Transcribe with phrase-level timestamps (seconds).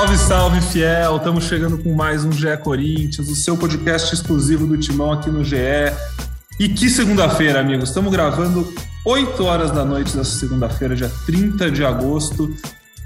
[0.00, 1.18] Salve, salve, fiel!
[1.18, 5.44] Estamos chegando com mais um GE Corinthians, o seu podcast exclusivo do Timão aqui no
[5.44, 5.56] GE.
[6.58, 7.90] E que segunda-feira, amigos!
[7.90, 8.66] Estamos gravando
[9.04, 12.50] 8 horas da noite dessa segunda-feira, dia 30 de agosto.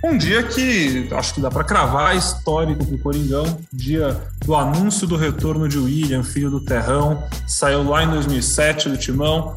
[0.04, 5.04] Um dia que acho que dá para cravar histórico para o Coringão, dia do anúncio
[5.04, 9.56] do retorno de William, filho do Terrão, saiu lá em 2007 do Timão,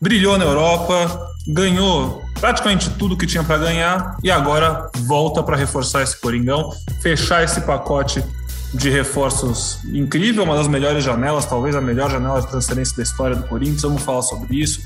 [0.00, 6.02] brilhou na Europa, ganhou praticamente tudo que tinha para ganhar e agora volta para reforçar
[6.02, 8.24] esse Coringão, fechar esse pacote
[8.74, 13.36] de reforços incrível, uma das melhores janelas, talvez a melhor janela de transferência da história
[13.36, 13.82] do Corinthians.
[13.82, 14.80] Vamos falar sobre isso.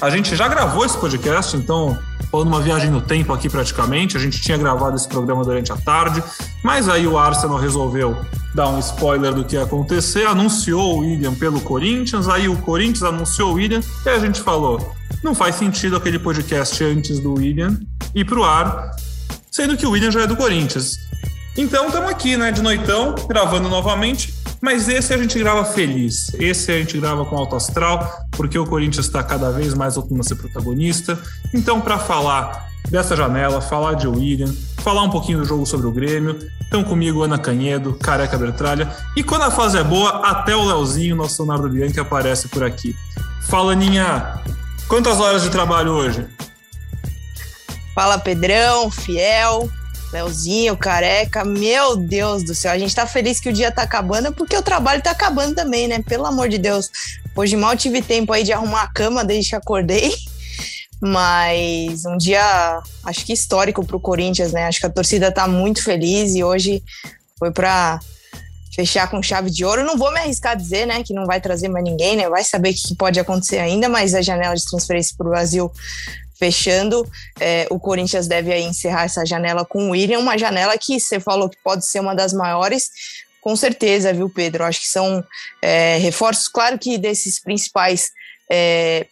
[0.00, 1.98] A gente já gravou esse podcast, então,
[2.30, 4.16] falando uma viagem no tempo aqui praticamente.
[4.16, 6.22] A gente tinha gravado esse programa durante a tarde,
[6.62, 8.16] mas aí o Arsenal resolveu
[8.54, 13.02] dar um spoiler do que ia acontecer, anunciou o William pelo Corinthians, aí o Corinthians
[13.02, 17.78] anunciou o William, e a gente falou: não faz sentido aquele podcast antes do William
[18.14, 18.90] ir pro ar,
[19.50, 20.96] sendo que o William já é do Corinthians.
[21.56, 24.34] Então estamos aqui, né, de noitão, gravando novamente.
[24.60, 26.34] Mas esse a gente grava feliz.
[26.34, 30.20] Esse a gente grava com alto astral, porque o Corinthians está cada vez mais voltando
[30.20, 31.18] a ser protagonista.
[31.54, 35.90] Então, para falar dessa janela, falar de William, falar um pouquinho do jogo sobre o
[35.90, 38.90] Grêmio, estão comigo Ana Canhedo, Careca Bertralha.
[39.16, 42.94] E quando a fase é boa, até o Leozinho, nosso Leonardo Bianchi, aparece por aqui.
[43.48, 44.40] Fala, Ninha!
[44.88, 46.26] Quantas horas de trabalho hoje?
[47.94, 49.70] Fala, Pedrão, Fiel,
[50.12, 54.32] Leozinho, careca, meu Deus do céu, a gente tá feliz que o dia tá acabando,
[54.32, 56.02] porque o trabalho tá acabando também, né?
[56.02, 56.90] Pelo amor de Deus.
[57.36, 60.12] Hoje mal tive tempo aí de arrumar a cama desde que acordei,
[61.00, 64.66] mas um dia, acho que histórico pro Corinthians, né?
[64.66, 66.82] Acho que a torcida tá muito feliz e hoje
[67.38, 68.00] foi pra
[68.74, 69.84] fechar com chave de ouro.
[69.84, 72.28] Não vou me arriscar a dizer, né, que não vai trazer mais ninguém, né?
[72.28, 75.70] Vai saber o que pode acontecer ainda, mas a janela de transferência para o Brasil
[76.40, 77.06] fechando.
[77.38, 81.20] É, o Corinthians deve aí encerrar essa janela com o William, uma janela que você
[81.20, 82.88] falou que pode ser uma das maiores.
[83.42, 84.64] Com certeza, viu, Pedro?
[84.64, 85.22] Acho que são
[85.62, 88.10] é, reforços, claro que desses principais.
[88.50, 89.06] É,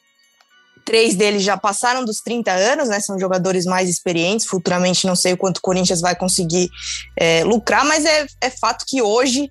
[0.85, 2.99] três deles já passaram dos 30 anos, né?
[2.99, 4.47] São jogadores mais experientes.
[4.47, 6.71] Futuramente, não sei o quanto o Corinthians vai conseguir
[7.15, 9.51] é, lucrar, mas é, é fato que hoje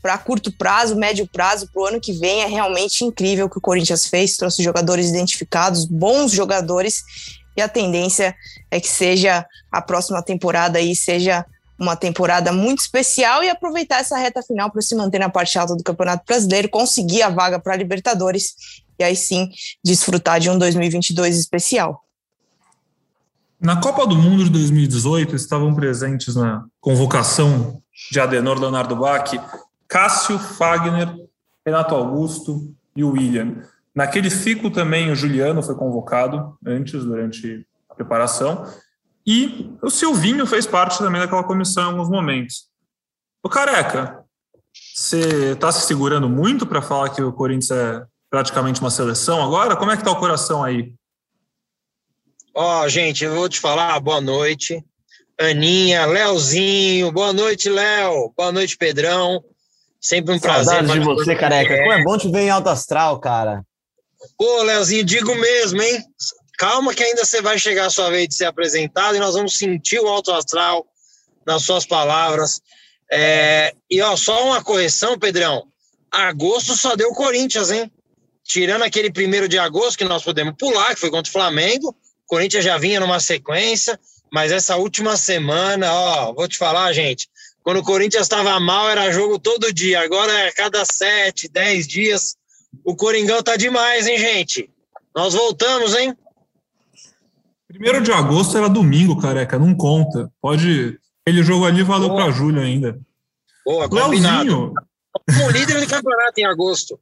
[0.00, 3.58] para curto prazo, médio prazo, para o ano que vem, é realmente incrível o que
[3.58, 4.36] o Corinthians fez.
[4.36, 7.02] Trouxe jogadores identificados, bons jogadores,
[7.56, 8.36] e a tendência
[8.70, 11.44] é que seja a próxima temporada aí, seja
[11.78, 15.76] uma temporada muito especial e aproveitar essa reta final para se manter na parte alta
[15.76, 18.54] do Campeonato Brasileiro, conseguir a vaga para a Libertadores
[18.98, 19.50] e aí sim
[19.84, 22.04] desfrutar de um 2022 especial.
[23.60, 29.32] Na Copa do Mundo de 2018 estavam presentes na convocação de Adenor Leonardo Bach
[29.88, 31.08] Cássio, Fagner,
[31.64, 33.62] Renato Augusto e o William.
[33.94, 38.64] Naquele ciclo também o Juliano foi convocado antes, durante a preparação,
[39.26, 42.68] e o Silvinho fez parte também daquela comissão em alguns momentos.
[43.42, 44.24] O Careca,
[44.94, 49.76] você está se segurando muito para falar que o Corinthians é praticamente uma seleção agora?
[49.76, 50.92] Como é que está o coração aí?
[52.54, 54.84] Ó, oh, gente, eu vou te falar, boa noite.
[55.38, 58.32] Aninha, Léozinho, boa noite, Léo.
[58.36, 59.44] Boa noite, Pedrão.
[60.00, 60.64] Sempre um prazer.
[60.64, 61.76] Saudades de você, careca.
[61.76, 63.62] Como é bom te ver em alto astral, cara.
[64.36, 66.04] Pô, Leozinho, digo mesmo, hein?
[66.58, 69.56] Calma que ainda você vai chegar a sua vez de ser apresentado e nós vamos
[69.56, 70.86] sentir o alto astral
[71.46, 72.60] nas suas palavras.
[73.10, 73.72] É...
[73.90, 75.64] E ó, só uma correção, Pedrão.
[76.10, 77.90] Agosto só deu Corinthians, hein?
[78.44, 81.94] Tirando aquele primeiro de agosto que nós podemos pular, que foi contra o Flamengo.
[82.26, 83.98] Corinthians já vinha numa sequência,
[84.32, 87.28] mas essa última semana, ó, vou te falar, gente,
[87.68, 90.00] quando o Corinthians estava mal, era jogo todo dia.
[90.00, 92.34] Agora é cada sete, dez dias.
[92.82, 94.70] O Coringão tá demais, hein, gente?
[95.14, 96.16] Nós voltamos, hein?
[97.68, 99.58] Primeiro de agosto era domingo, careca.
[99.58, 100.32] Não conta.
[100.40, 100.98] Pode.
[101.22, 102.98] Aquele jogo ali valeu para julho ainda.
[103.66, 104.72] Boa, combinado.
[105.36, 106.98] Como líder de campeonato em agosto.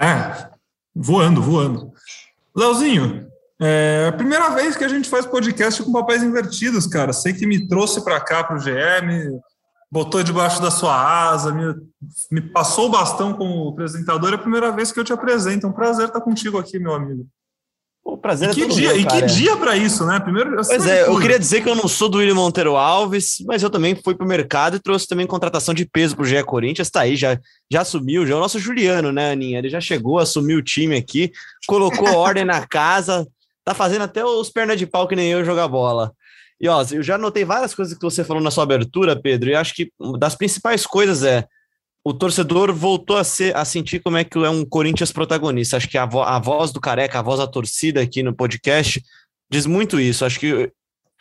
[0.00, 0.48] É,
[0.94, 1.92] voando, voando.
[2.56, 7.12] Leozinho, é a primeira vez que a gente faz podcast com papéis invertidos, cara.
[7.12, 9.38] Sei que me trouxe para cá, para o GM,
[9.90, 11.74] botou debaixo da sua asa, me,
[12.30, 14.32] me passou o bastão como apresentador.
[14.32, 15.66] É a primeira vez que eu te apresento.
[15.66, 17.26] É um prazer estar contigo aqui, meu amigo.
[18.06, 20.20] O prazer e é que dia, meu, E que dia para isso, né?
[20.20, 23.64] Primeiro, pois é, eu queria dizer que eu não sou do William Monteiro Alves, mas
[23.64, 26.40] eu também fui para o mercado e trouxe também contratação de peso para o GE
[26.44, 26.86] Corinthians.
[26.86, 27.36] Está aí, já,
[27.68, 29.58] já assumiu, já é o nosso Juliano, né, Aninha?
[29.58, 31.32] Ele já chegou, assumiu o time aqui,
[31.66, 33.26] colocou ordem na casa,
[33.64, 36.12] tá fazendo até os pernas de pau que nem eu jogar bola.
[36.60, 39.54] E ó, eu já notei várias coisas que você falou na sua abertura, Pedro, e
[39.54, 41.46] acho que uma das principais coisas é
[42.06, 45.76] o torcedor voltou a, ser, a sentir como é que é um Corinthians protagonista.
[45.76, 49.02] Acho que a, vo, a voz do careca, a voz da torcida aqui no podcast
[49.50, 50.24] diz muito isso.
[50.24, 50.72] Acho que o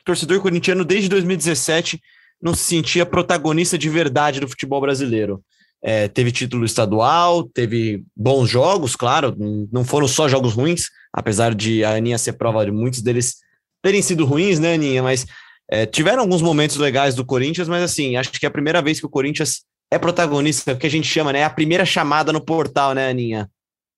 [0.06, 2.00] torcedor corintiano, desde 2017,
[2.40, 5.44] não se sentia protagonista de verdade do futebol brasileiro.
[5.82, 9.36] É, teve título estadual, teve bons jogos, claro,
[9.72, 13.38] não foram só jogos ruins, apesar de a Aninha ser prova de muitos deles
[13.86, 15.04] terem sido ruins, né, Aninha?
[15.04, 15.28] Mas
[15.70, 19.00] é, tiveram alguns momentos legais do Corinthians, mas assim, acho que é a primeira vez
[19.00, 19.62] que o Corinthians
[19.92, 21.42] é protagonista, o que a gente chama, né?
[21.42, 23.48] É a primeira chamada no portal, né, Aninha?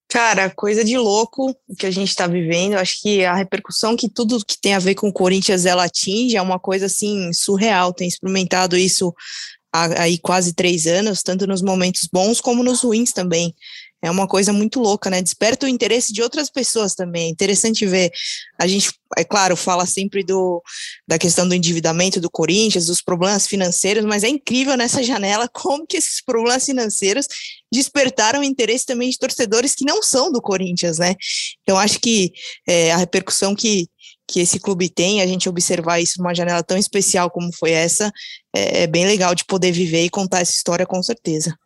[0.10, 2.76] Cara, coisa de louco o que a gente está vivendo.
[2.76, 6.36] Acho que a repercussão que tudo que tem a ver com o Corinthians ela atinge
[6.36, 7.94] é uma coisa assim surreal.
[7.94, 9.14] Tem experimentado isso
[9.74, 13.56] há aí quase três anos, tanto nos momentos bons como nos ruins também
[14.02, 15.22] é uma coisa muito louca, né?
[15.22, 17.28] Desperta o interesse de outras pessoas também.
[17.28, 18.12] É interessante ver.
[18.60, 20.62] A gente, é claro, fala sempre do,
[21.08, 25.88] da questão do endividamento do Corinthians, dos problemas financeiros, mas é incrível nessa janela como
[25.88, 27.28] que esses problemas financeiros
[27.72, 31.16] despertaram o interesse também de torcedores que não são do Corinthians, né?
[31.64, 32.32] Então, acho que
[32.68, 33.88] é, a repercussão que,
[34.28, 38.12] que esse clube tem, a gente observar isso numa janela tão especial como foi essa,
[38.56, 41.58] é, é bem legal de poder viver e contar essa história com certeza.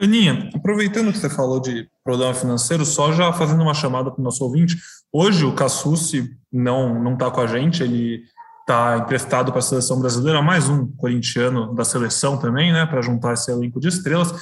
[0.00, 4.24] Aninha, aproveitando que você falou de problema financeiro, só já fazendo uma chamada para o
[4.24, 4.76] nosso ouvinte,
[5.12, 8.22] hoje o Cassucci não não está com a gente, ele
[8.60, 13.32] está emprestado para a seleção brasileira, mais um corintiano da seleção também, né, para juntar
[13.32, 14.32] esse elenco de estrelas.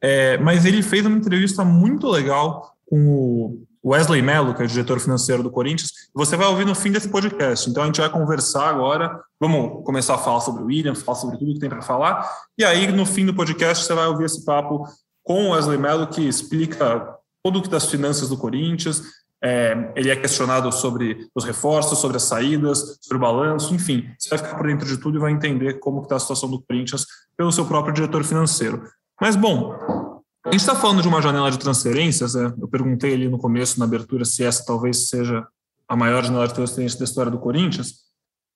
[0.00, 4.68] É, mas ele fez uma entrevista muito legal com o Wesley Mello, que é o
[4.68, 5.92] diretor financeiro do Corinthians.
[6.12, 7.70] Você vai ouvir no fim desse podcast.
[7.70, 9.20] Então a gente vai conversar agora.
[9.38, 12.28] Vamos começar a falar sobre o William, falar sobre tudo que tem para falar.
[12.58, 14.84] E aí, no fim do podcast, você vai ouvir esse papo
[15.26, 19.02] com o Wesley Mello, que explica tudo que das finanças do Corinthians.
[19.42, 24.08] É, ele é questionado sobre os reforços, sobre as saídas, sobre o balanço, enfim.
[24.18, 26.62] Você vai ficar por dentro de tudo e vai entender como está a situação do
[26.62, 27.04] Corinthians
[27.36, 28.84] pelo seu próprio diretor financeiro.
[29.20, 29.74] Mas, bom,
[30.44, 32.34] a gente está falando de uma janela de transferências.
[32.34, 32.54] Né?
[32.58, 35.44] Eu perguntei ali no começo, na abertura, se essa talvez seja
[35.88, 38.06] a maior janela de transferências da história do Corinthians.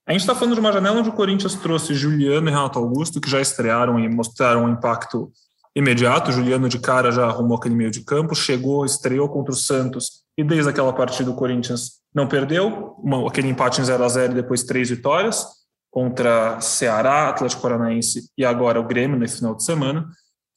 [0.06, 3.20] A gente está falando de uma janela onde o Corinthians trouxe Juliano e Renato Augusto,
[3.20, 5.30] que já estrearam e mostraram um impacto
[5.74, 6.32] imediato.
[6.32, 10.44] Juliano de cara já arrumou aquele meio de campo, chegou, estreou contra o Santos e
[10.44, 14.36] desde aquela partida o Corinthians não perdeu, uma, aquele empate em 0 a 0 e
[14.36, 15.46] depois três vitórias
[15.90, 20.08] contra Ceará, Atlético Paranaense e agora o Grêmio nesse final de semana.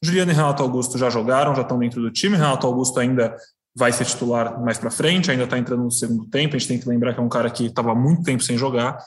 [0.04, 2.36] Juliano e Renato Augusto já jogaram, já estão dentro do time.
[2.36, 3.36] Renato Augusto ainda
[3.75, 6.56] vai ser titular mais para frente, ainda está entrando no segundo tempo.
[6.56, 8.98] A gente tem que lembrar que é um cara que estava muito tempo sem jogar.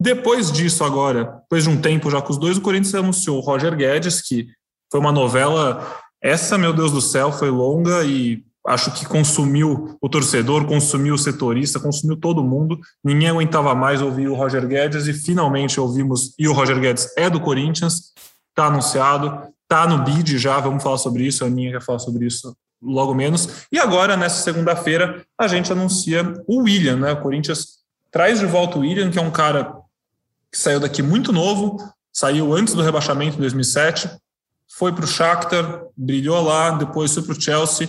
[0.00, 3.40] Depois disso, agora, depois de um tempo já com os dois, o Corinthians anunciou o
[3.40, 4.46] Roger Guedes, que
[4.94, 5.84] foi uma novela.
[6.22, 11.18] Essa, meu Deus do céu, foi longa e acho que consumiu o torcedor, consumiu o
[11.18, 12.78] setorista, consumiu todo mundo.
[13.02, 16.32] Ninguém aguentava mais ouvir o Roger Guedes e finalmente ouvimos.
[16.38, 18.12] E o Roger Guedes é do Corinthians,
[18.50, 20.60] está anunciado, está no bid já.
[20.60, 21.42] Vamos falar sobre isso.
[21.42, 23.66] A Aninha quer falar sobre isso logo menos.
[23.72, 27.10] E agora, nessa segunda-feira, a gente anuncia o William, né?
[27.10, 27.80] O Corinthians
[28.12, 29.74] traz de volta o William, que é um cara
[30.52, 31.78] que saiu daqui muito novo,
[32.12, 34.08] saiu antes do rebaixamento em 2007,
[34.78, 37.88] foi para o Shakhtar, brilhou lá, depois foi para o Chelsea.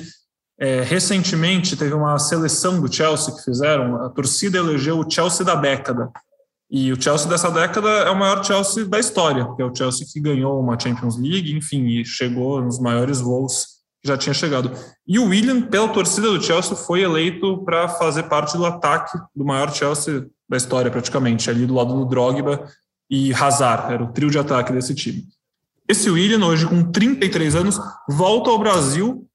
[0.58, 5.56] É, recentemente teve uma seleção do Chelsea que fizeram, a torcida elegeu o Chelsea da
[5.56, 6.12] década.
[6.70, 10.08] E o Chelsea dessa década é o maior Chelsea da história, que é o Chelsea
[10.12, 13.66] que ganhou uma Champions League, enfim, e chegou nos maiores voos
[14.02, 14.72] que já tinha chegado.
[15.08, 19.44] E o William, pela torcida do Chelsea, foi eleito para fazer parte do ataque do
[19.46, 22.68] maior Chelsea da história, praticamente, ali do lado do Drogba
[23.10, 25.24] e Hazard, era o trio de ataque desse time.
[25.88, 29.28] Esse William, hoje com 33 anos, volta ao Brasil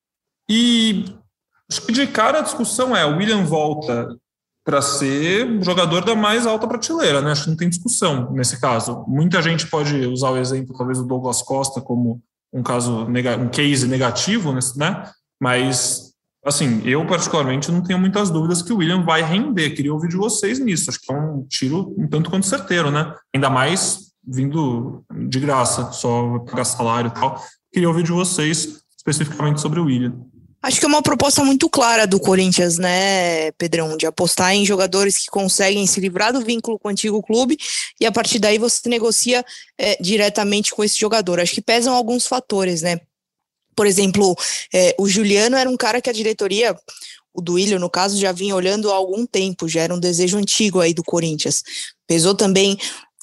[0.48, 1.04] e
[1.70, 4.08] acho que de cara a discussão é: o William volta
[4.64, 7.32] para ser jogador da mais alta prateleira, né?
[7.32, 9.04] Acho que não tem discussão nesse caso.
[9.08, 13.86] Muita gente pode usar o exemplo, talvez, do Douglas Costa como um caso, um case
[13.86, 15.10] negativo, né?
[15.40, 16.12] Mas,
[16.44, 19.70] assim, eu particularmente não tenho muitas dúvidas que o William vai render.
[19.70, 20.90] Queria ouvir de vocês nisso.
[20.90, 23.14] Acho que é um tiro um tanto quanto certeiro, né?
[23.34, 27.42] Ainda mais vindo de graça, só pagar salário e tal.
[27.72, 30.14] Queria ouvir de vocês especificamente sobre o William.
[30.62, 35.16] Acho que é uma proposta muito clara do Corinthians, né, Pedrão, de apostar em jogadores
[35.16, 37.56] que conseguem se livrar do vínculo com o antigo clube
[37.98, 39.42] e a partir daí você negocia
[39.78, 41.40] é, diretamente com esse jogador.
[41.40, 43.00] Acho que pesam alguns fatores, né?
[43.74, 44.36] Por exemplo,
[44.74, 46.76] é, o Juliano era um cara que a diretoria,
[47.32, 50.80] o William, no caso, já vinha olhando há algum tempo, já era um desejo antigo
[50.80, 51.62] aí do Corinthians.
[52.06, 52.76] Pesou também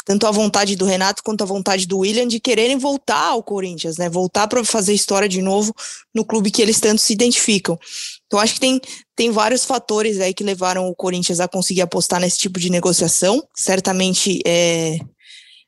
[0.08, 3.98] tanto a vontade do Renato quanto a vontade do William de quererem voltar ao Corinthians,
[3.98, 4.10] né?
[4.10, 5.76] Voltar para fazer história de novo
[6.16, 7.78] no clube que eles tanto se identificam.
[8.26, 8.80] Então acho que tem,
[9.18, 13.44] tem vários fatores aí que levaram o Corinthians a conseguir apostar nesse tipo de negociação.
[13.54, 14.98] Certamente é,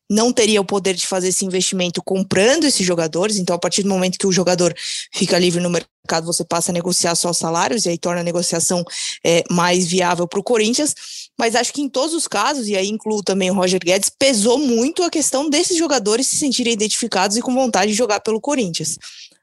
[0.10, 3.36] não teria o poder de fazer esse investimento comprando esses jogadores.
[3.36, 4.74] Então, a partir do momento que o jogador
[5.14, 8.86] fica livre no mercado, você passa a negociar só salários e aí torna a negociação
[9.22, 10.96] é, mais viável para o Corinthians.
[11.40, 14.58] Mas acho que em todos os casos, e aí incluo também o Roger Guedes, pesou
[14.58, 18.98] muito a questão desses jogadores se sentirem identificados e com vontade de jogar pelo Corinthians.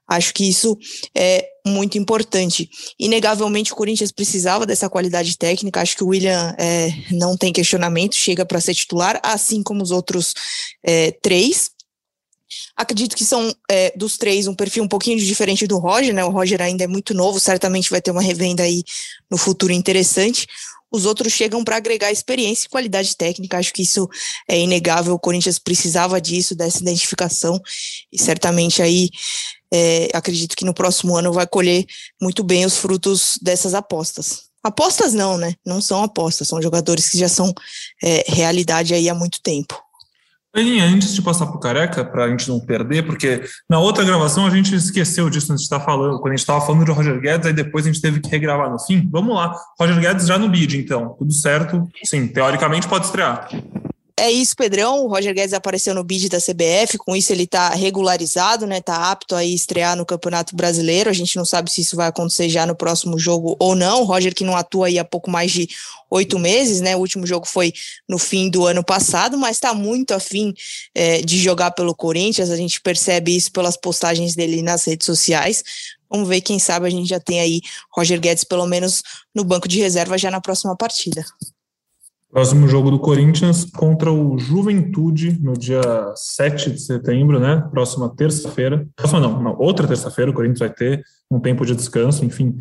[0.06, 0.78] Acho que isso
[1.16, 2.68] é muito importante.
[2.98, 5.80] Inegavelmente, o Corinthians precisava dessa qualidade técnica.
[5.80, 9.90] Acho que o William é, não tem questionamento, chega para ser titular, assim como os
[9.90, 10.34] outros
[10.84, 11.70] é, três.
[12.76, 16.24] Acredito que são é, dos três um perfil um pouquinho diferente do Roger, né?
[16.24, 18.84] O Roger ainda é muito novo, certamente vai ter uma revenda aí
[19.28, 20.46] no futuro interessante.
[20.96, 23.58] Os outros chegam para agregar experiência e qualidade técnica.
[23.58, 24.08] Acho que isso
[24.48, 25.14] é inegável.
[25.14, 27.60] O Corinthians precisava disso, dessa identificação,
[28.10, 29.10] e certamente aí
[29.72, 31.84] é, acredito que no próximo ano vai colher
[32.20, 34.46] muito bem os frutos dessas apostas.
[34.64, 35.54] Apostas não, né?
[35.64, 37.52] Não são apostas, são jogadores que já são
[38.02, 39.85] é, realidade aí há muito tempo.
[40.60, 44.04] Aninha, antes de passar para o Careca, para a gente não perder, porque na outra
[44.04, 46.92] gravação a gente esqueceu disso antes de estar falando, quando a gente estava falando de
[46.92, 49.08] Roger Guedes, aí depois a gente teve que regravar no fim.
[49.10, 51.86] Vamos lá, Roger Guedes já no bid, então, tudo certo?
[52.04, 53.48] Sim, teoricamente pode estrear.
[54.18, 55.04] É isso, Pedrão.
[55.04, 58.80] O Roger Guedes apareceu no bid da CBF, com isso ele está regularizado, né?
[58.80, 61.10] Tá apto a estrear no Campeonato Brasileiro.
[61.10, 64.04] A gente não sabe se isso vai acontecer já no próximo jogo ou não.
[64.04, 65.68] Roger que não atua aí há pouco mais de
[66.10, 66.96] oito meses, né?
[66.96, 67.74] O último jogo foi
[68.08, 70.54] no fim do ano passado, mas está muito afim
[70.94, 72.50] é, de jogar pelo Corinthians.
[72.50, 75.62] A gente percebe isso pelas postagens dele nas redes sociais.
[76.08, 77.60] Vamos ver, quem sabe a gente já tem aí
[77.94, 79.02] Roger Guedes pelo menos
[79.34, 81.22] no banco de reserva já na próxima partida.
[82.36, 85.80] Próximo jogo do Corinthians contra o Juventude no dia
[86.14, 87.66] 7 de setembro, né?
[87.70, 88.86] Próxima terça-feira.
[88.94, 92.54] Próxima não, não outra terça-feira o Corinthians vai ter um tempo de descanso, enfim.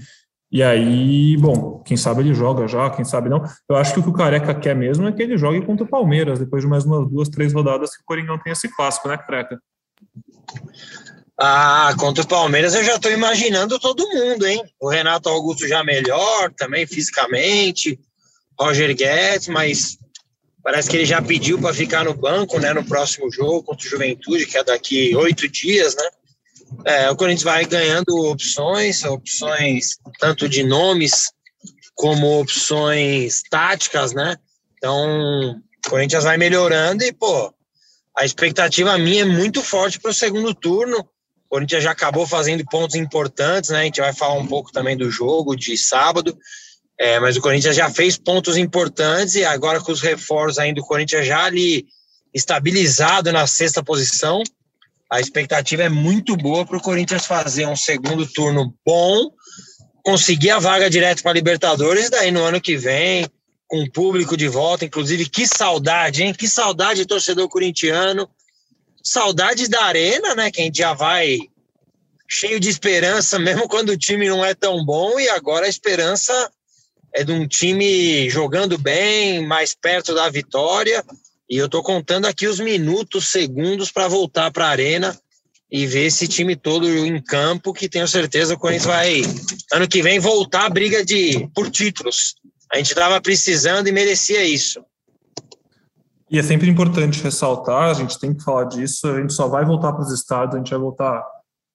[0.49, 3.43] E aí, bom, quem sabe ele joga já, quem sabe não.
[3.67, 5.89] Eu acho que o que o Careca quer mesmo é que ele jogue contra o
[5.89, 9.17] Palmeiras, depois de mais umas duas, três rodadas que o Corinthians tem esse clássico, né,
[9.17, 9.59] Careca?
[11.37, 14.63] Ah, contra o Palmeiras eu já estou imaginando todo mundo, hein?
[14.79, 17.99] O Renato Augusto já melhor, também fisicamente.
[18.59, 19.97] Roger Guedes, mas
[20.63, 23.89] parece que ele já pediu para ficar no banco, né, no próximo jogo contra o
[23.89, 26.09] Juventude, que é daqui oito dias, né?
[26.83, 31.31] É, o Corinthians vai ganhando opções, opções tanto de nomes
[31.93, 34.35] como opções táticas, né?
[34.77, 37.53] Então, o Corinthians vai melhorando e, pô,
[38.17, 40.99] a expectativa minha é muito forte para o segundo turno.
[40.99, 43.81] O Corinthians já acabou fazendo pontos importantes, né?
[43.81, 46.37] A gente vai falar um pouco também do jogo de sábado.
[46.97, 50.85] É, mas o Corinthians já fez pontos importantes e agora com os reforços ainda, o
[50.85, 51.85] Corinthians já ali
[52.33, 54.41] estabilizado na sexta posição.
[55.11, 59.29] A expectativa é muito boa para o Corinthians fazer um segundo turno bom,
[60.03, 63.27] conseguir a vaga direto para a Libertadores, daí no ano que vem,
[63.67, 64.85] com o público de volta.
[64.85, 66.33] Inclusive, que saudade, hein?
[66.33, 68.29] Que saudade, torcedor corintiano.
[69.03, 70.49] Saudades da Arena, né?
[70.49, 71.39] Que a gente já vai
[72.27, 76.51] cheio de esperança, mesmo quando o time não é tão bom, e agora a esperança
[77.15, 81.01] é de um time jogando bem, mais perto da vitória.
[81.49, 85.17] E eu estou contando aqui os minutos, segundos para voltar para a arena
[85.71, 89.21] e ver esse time todo em campo, que tenho certeza o Corinthians vai,
[89.71, 92.35] ano que vem, voltar a briga de, por títulos.
[92.71, 94.83] A gente estava precisando e merecia isso.
[96.29, 99.63] E é sempre importante ressaltar, a gente tem que falar disso, a gente só vai
[99.63, 101.23] voltar para os estados, a gente vai voltar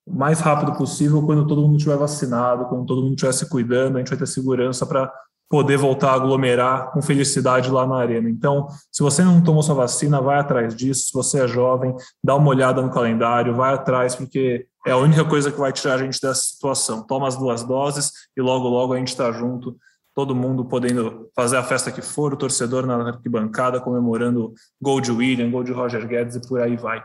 [0.07, 3.97] o mais rápido possível quando todo mundo estiver vacinado, quando todo mundo estiver se cuidando,
[3.97, 5.11] a gente vai ter segurança para
[5.51, 8.31] poder voltar a aglomerar com felicidade lá na arena.
[8.31, 11.09] Então, se você não tomou sua vacina, vai atrás disso.
[11.09, 11.93] Se você é jovem,
[12.23, 15.95] dá uma olhada no calendário, vai atrás, porque é a única coisa que vai tirar
[15.95, 17.05] a gente dessa situação.
[17.05, 19.77] Toma as duas doses e logo, logo a gente está junto,
[20.15, 25.11] todo mundo podendo fazer a festa que for, o torcedor na arquibancada comemorando gol de
[25.11, 27.03] William, gol de Roger Guedes e por aí vai.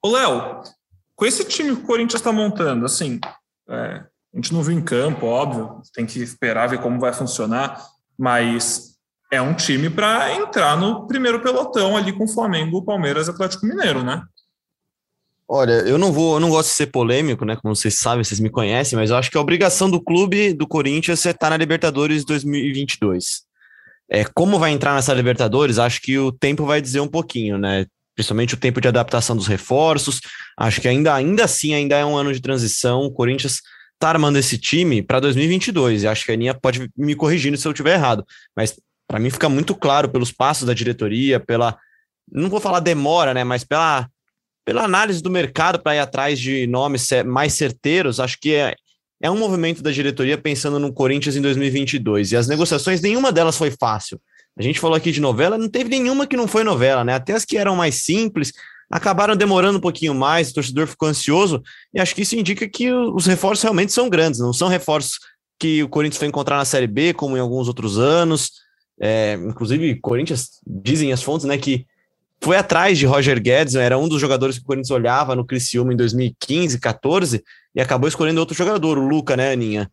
[0.00, 0.62] Ô, Léo,
[1.16, 3.18] com esse time que o Corinthians está montando, assim,
[3.68, 7.82] é, a gente não viu em campo, óbvio, tem que esperar ver como vai funcionar,
[8.18, 8.92] mas
[9.30, 14.02] é um time para entrar no primeiro pelotão ali com Flamengo, Palmeiras e Atlético Mineiro,
[14.02, 14.22] né?
[15.48, 17.56] Olha, eu não vou, eu não gosto de ser polêmico, né?
[17.56, 20.66] Como vocês sabem, vocês me conhecem, mas eu acho que a obrigação do clube do
[20.66, 23.42] Corinthians é estar na Libertadores 2022.
[24.10, 27.86] É, como vai entrar nessa Libertadores, acho que o tempo vai dizer um pouquinho, né?
[28.14, 30.20] Principalmente o tempo de adaptação dos reforços.
[30.58, 33.02] Acho que ainda, ainda assim ainda é um ano de transição.
[33.02, 33.60] O Corinthians
[34.02, 36.02] tá armando esse time para 2022.
[36.02, 38.24] E acho que a Aninha pode me corrigir se eu estiver errado,
[38.56, 41.78] mas para mim fica muito claro pelos passos da diretoria, pela
[42.30, 44.08] não vou falar demora, né, mas pela
[44.64, 48.76] pela análise do mercado para ir atrás de nomes mais certeiros, acho que é,
[49.20, 52.30] é um movimento da diretoria pensando no Corinthians em 2022.
[52.30, 54.20] E as negociações, nenhuma delas foi fácil.
[54.56, 57.14] A gente falou aqui de novela, não teve nenhuma que não foi novela, né?
[57.14, 58.52] Até as que eram mais simples
[58.92, 61.62] acabaram demorando um pouquinho mais, o torcedor ficou ansioso,
[61.94, 65.18] e acho que isso indica que os reforços realmente são grandes, não são reforços
[65.58, 68.50] que o Corinthians foi encontrar na Série B, como em alguns outros anos.
[69.00, 71.86] É, inclusive, Corinthians, dizem as fontes, né, que
[72.42, 75.94] foi atrás de Roger Guedes, era um dos jogadores que o Corinthians olhava no Criciúma
[75.94, 77.42] em 2015, 14,
[77.74, 79.90] e acabou escolhendo outro jogador, o Luca, né, Aninha?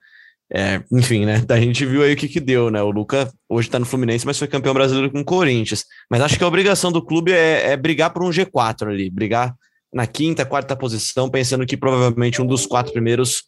[0.51, 1.43] É, enfim, né?
[1.47, 2.81] A gente viu aí o que, que deu, né?
[2.81, 5.85] O Luca hoje tá no Fluminense, mas foi campeão brasileiro com o Corinthians.
[6.09, 9.53] Mas acho que a obrigação do clube é, é brigar por um G4 ali, brigar
[9.93, 13.43] na quinta, quarta posição, pensando que provavelmente um dos quatro primeiros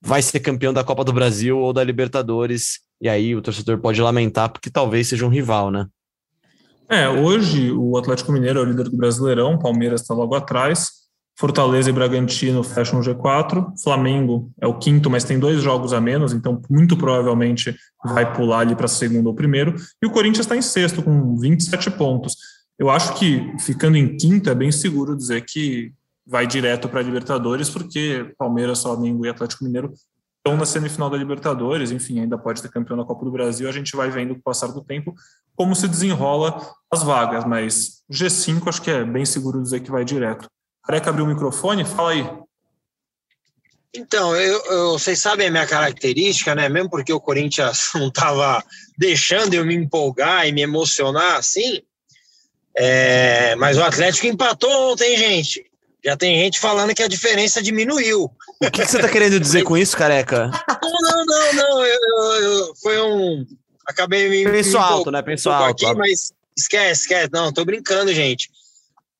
[0.00, 2.80] vai ser campeão da Copa do Brasil ou da Libertadores.
[3.00, 5.86] E aí o torcedor pode lamentar porque talvez seja um rival, né?
[6.90, 10.88] É, hoje o Atlético Mineiro é o líder do Brasileirão, Palmeiras está logo atrás,
[11.38, 16.00] Fortaleza e Bragantino fecham o G4, Flamengo é o quinto, mas tem dois jogos a
[16.00, 20.56] menos, então muito provavelmente vai pular ali para segundo ou primeiro, e o Corinthians está
[20.56, 22.36] em sexto com 27 pontos.
[22.76, 25.92] Eu acho que ficando em quinto é bem seguro dizer que
[26.26, 29.92] vai direto para a Libertadores, porque Palmeiras, Flamengo e Atlético Mineiro
[30.38, 33.72] estão na semifinal da Libertadores, enfim, ainda pode ter campeão da Copa do Brasil, a
[33.72, 35.14] gente vai vendo com o passar do tempo
[35.54, 40.04] como se desenrola as vagas, mas G5 acho que é bem seguro dizer que vai
[40.04, 40.48] direto.
[40.88, 42.26] Careca abriu o microfone, fala aí.
[43.94, 46.66] Então, eu, eu, vocês sabem a minha característica, né?
[46.70, 48.64] Mesmo porque o Corinthians não estava
[48.96, 51.82] deixando eu me empolgar e me emocionar assim.
[52.74, 55.62] É, mas o Atlético empatou ontem, gente.
[56.02, 58.24] Já tem gente falando que a diferença diminuiu.
[58.24, 60.50] O que, que você está querendo dizer com isso, careca?
[60.82, 61.84] Não, não, não.
[61.84, 63.46] Eu, eu, eu, foi um
[63.86, 64.50] acabei me.
[64.50, 65.22] Pensou alto, né?
[65.22, 65.86] Pensou alto.
[65.86, 67.28] Aqui, mas esquece, esquece.
[67.32, 68.50] Não, tô brincando, gente.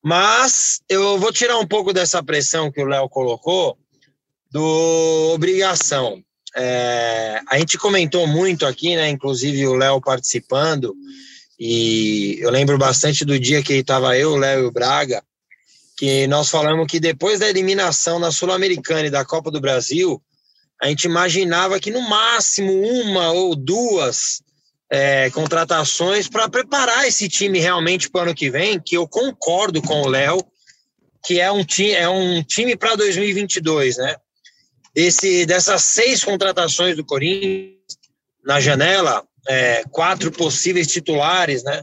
[0.02, 3.76] Mas eu vou tirar um pouco dessa pressão que o Léo colocou
[4.50, 6.22] do obrigação.
[6.56, 9.08] É, a gente comentou muito aqui, né?
[9.08, 10.94] Inclusive o Léo participando,
[11.58, 15.22] e eu lembro bastante do dia que estava eu, o Léo e o Braga,
[15.96, 20.22] que nós falamos que depois da eliminação na Sul-Americana e da Copa do Brasil,
[20.80, 24.40] a gente imaginava que no máximo uma ou duas
[24.90, 29.82] é, contratações para preparar esse time realmente para o ano que vem, que eu concordo
[29.82, 30.40] com o Léo,
[31.24, 34.16] que é um, ti, é um time para 2022, né?
[34.94, 37.76] Esse, dessas seis contratações do Corinthians
[38.44, 41.82] na janela, é, quatro possíveis titulares, né?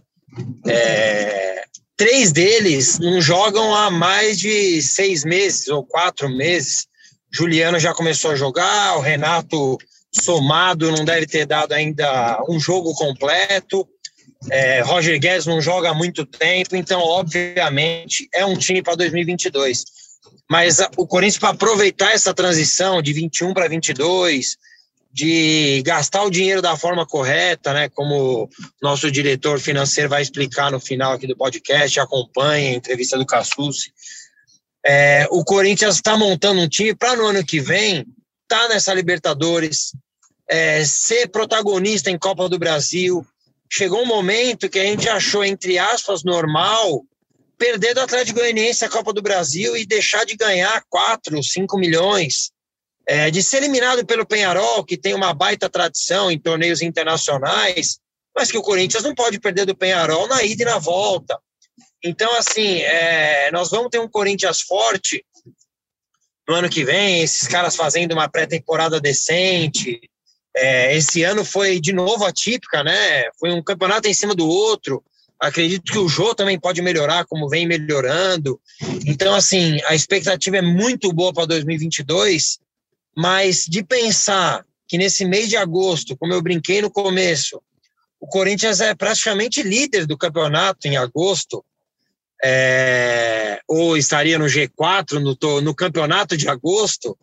[0.68, 1.64] É,
[1.96, 6.88] três deles não jogam há mais de seis meses ou quatro meses.
[7.32, 9.78] Juliano já começou a jogar, o Renato
[10.22, 13.88] somado não deve ter dado ainda um jogo completo.
[14.50, 19.84] É, Roger Guedes não joga há muito tempo, então, obviamente, é um time para 2022.
[20.50, 24.58] Mas o Corinthians, para aproveitar essa transição de 21 para 22,
[25.12, 27.90] de gastar o dinheiro da forma correta, né?
[27.90, 28.50] Como
[28.82, 33.92] nosso diretor financeiro vai explicar no final aqui do podcast, acompanha a entrevista do Cassucci.
[34.86, 38.06] É, o Corinthians está montando um time para no ano que vem
[38.48, 39.92] tá nessa Libertadores,
[40.50, 43.26] é, ser protagonista em Copa do Brasil.
[43.72, 47.04] Chegou um momento que a gente achou, entre aspas, normal
[47.58, 52.52] perder do Atlético Goianiense a Copa do Brasil e deixar de ganhar 4, 5 milhões.
[53.08, 58.00] É, de ser eliminado pelo Penharol, que tem uma baita tradição em torneios internacionais,
[58.36, 61.40] mas que o Corinthians não pode perder do Penharol na ida e na volta.
[62.04, 65.24] Então, assim, é, nós vamos ter um Corinthians forte
[66.48, 70.00] no ano que vem, esses caras fazendo uma pré-temporada decente,
[70.56, 73.30] é, esse ano foi de novo atípica, né?
[73.38, 75.04] Foi um campeonato em cima do outro.
[75.38, 78.60] Acredito que o Jô também pode melhorar, como vem melhorando.
[79.06, 82.60] Então, assim, a expectativa é muito boa para 2022,
[83.16, 87.62] mas de pensar que nesse mês de agosto, como eu brinquei no começo,
[88.20, 91.66] o Corinthians é praticamente líder do campeonato em agosto,
[92.44, 97.18] é, ou estaria no G4 no, no campeonato de agosto,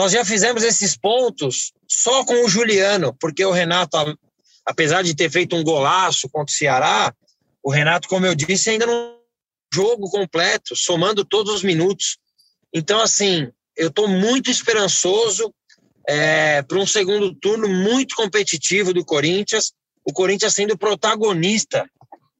[0.00, 3.98] nós já fizemos esses pontos só com o Juliano, porque o Renato,
[4.64, 7.14] apesar de ter feito um golaço contra o Ceará,
[7.62, 9.18] o Renato, como eu disse, ainda não
[9.70, 12.16] jogo completo, somando todos os minutos.
[12.72, 15.52] Então, assim, eu estou muito esperançoso
[16.08, 21.86] é, para um segundo turno muito competitivo do Corinthians, o Corinthians sendo protagonista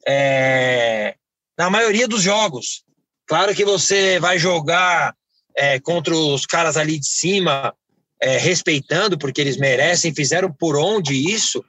[0.09, 1.15] é,
[1.59, 2.85] na maioria dos jogos.
[3.27, 5.15] Claro que você vai jogar
[5.61, 7.75] é, contra os caras ali de cima,
[8.19, 11.63] é, respeitando, porque eles merecem, fizeram por onde isso,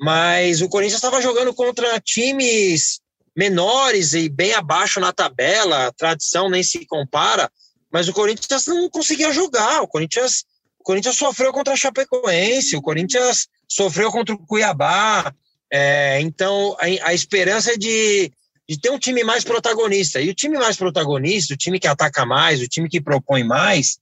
[0.00, 3.00] mas o Corinthians estava jogando contra times
[3.36, 7.50] menores e bem abaixo na tabela, a tradição nem se compara,
[7.92, 10.44] mas o Corinthians não conseguia jogar, o Corinthians,
[10.78, 15.34] o Corinthians sofreu contra a Chapecoense, o Corinthians sofreu contra o Cuiabá,
[15.72, 18.30] É, então, a, a esperança é de,
[18.68, 20.20] de ter um time mais protagonista.
[20.20, 23.98] E o time mais protagonista, o time que ataca mais, o time que propõe mais,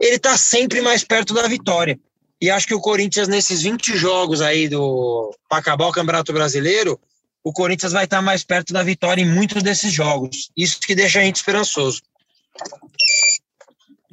[0.00, 1.98] ele está sempre mais perto da vitória.
[2.40, 7.00] E acho que o Corinthians, nesses 20 jogos aí do para acabar o Campeonato Brasileiro,
[7.44, 10.50] o Corinthians vai estar tá mais perto da vitória em muitos desses jogos.
[10.56, 12.02] Isso que deixa a gente esperançoso.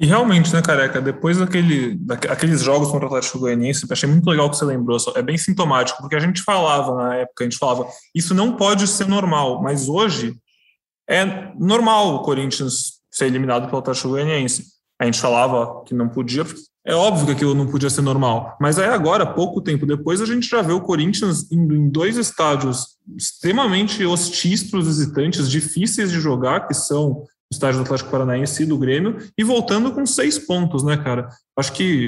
[0.00, 4.48] E realmente, né, Careca, depois daquele, daqueles jogos contra o Atlético Goianiense, achei muito legal
[4.48, 7.86] que você lembrou, é bem sintomático, porque a gente falava na época, a gente falava,
[8.14, 10.34] isso não pode ser normal, mas hoje
[11.06, 14.68] é normal o Corinthians ser eliminado pelo Atlético Goianiense.
[14.98, 16.46] A gente falava que não podia,
[16.86, 20.26] é óbvio que aquilo não podia ser normal, mas aí agora, pouco tempo depois, a
[20.26, 26.10] gente já vê o Corinthians indo em dois estádios extremamente hostis para os visitantes, difíceis
[26.10, 30.38] de jogar, que são estádio do Atlético Paranaense e do Grêmio, e voltando com seis
[30.38, 31.28] pontos, né, cara?
[31.56, 32.06] Acho que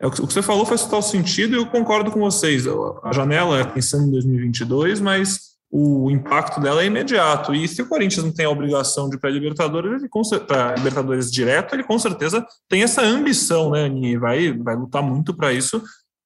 [0.00, 2.64] é o que você falou faz total sentido e eu concordo com vocês.
[3.02, 7.54] A janela é pensando em 2022, mas o impacto dela é imediato.
[7.54, 10.02] E se o Corinthians não tem a obrigação de para Libertadores,
[10.46, 15.34] para Libertadores direto, ele com certeza tem essa ambição, né, e vai, vai lutar muito
[15.34, 15.76] para isso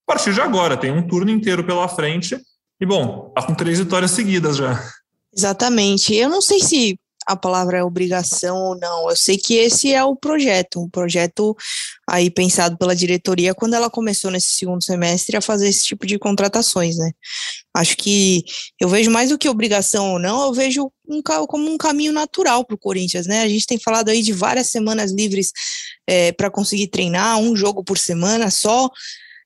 [0.07, 0.77] a partir de agora.
[0.77, 2.39] Tem um turno inteiro pela frente.
[2.81, 4.81] E bom, tá com três vitórias seguidas já.
[5.35, 6.15] Exatamente.
[6.15, 9.09] Eu não sei se a palavra é obrigação ou não.
[9.09, 11.57] Eu sei que esse é o projeto, um projeto
[12.09, 16.19] aí pensado pela diretoria quando ela começou nesse segundo semestre a fazer esse tipo de
[16.19, 17.13] contratações, né?
[17.75, 18.45] Acho que
[18.81, 22.65] eu vejo mais do que obrigação ou não, eu vejo um, como um caminho natural
[22.65, 23.43] para o Corinthians, né?
[23.43, 25.53] A gente tem falado aí de várias semanas livres
[26.07, 28.91] é, para conseguir treinar, um jogo por semana só.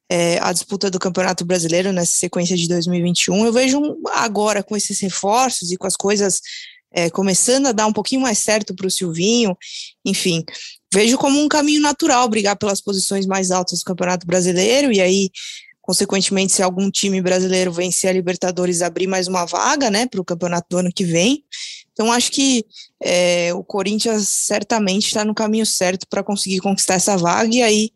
[0.08, 3.44] É, a disputa do Campeonato Brasileiro nessa sequência de 2021.
[3.44, 3.80] Eu vejo
[4.14, 6.40] agora com esses reforços e com as coisas
[6.92, 9.56] é, começando a dar um pouquinho mais certo para o Silvinho,
[10.04, 10.44] enfim,
[10.92, 15.30] vejo como um caminho natural brigar pelas posições mais altas do Campeonato Brasileiro e aí,
[15.82, 20.24] consequentemente, se algum time brasileiro vencer a Libertadores, abrir mais uma vaga, né, para o
[20.24, 21.44] campeonato do ano que vem.
[21.96, 22.62] Então, acho que
[23.02, 27.90] é, o Corinthians certamente está no caminho certo para conseguir conquistar essa vaga e aí,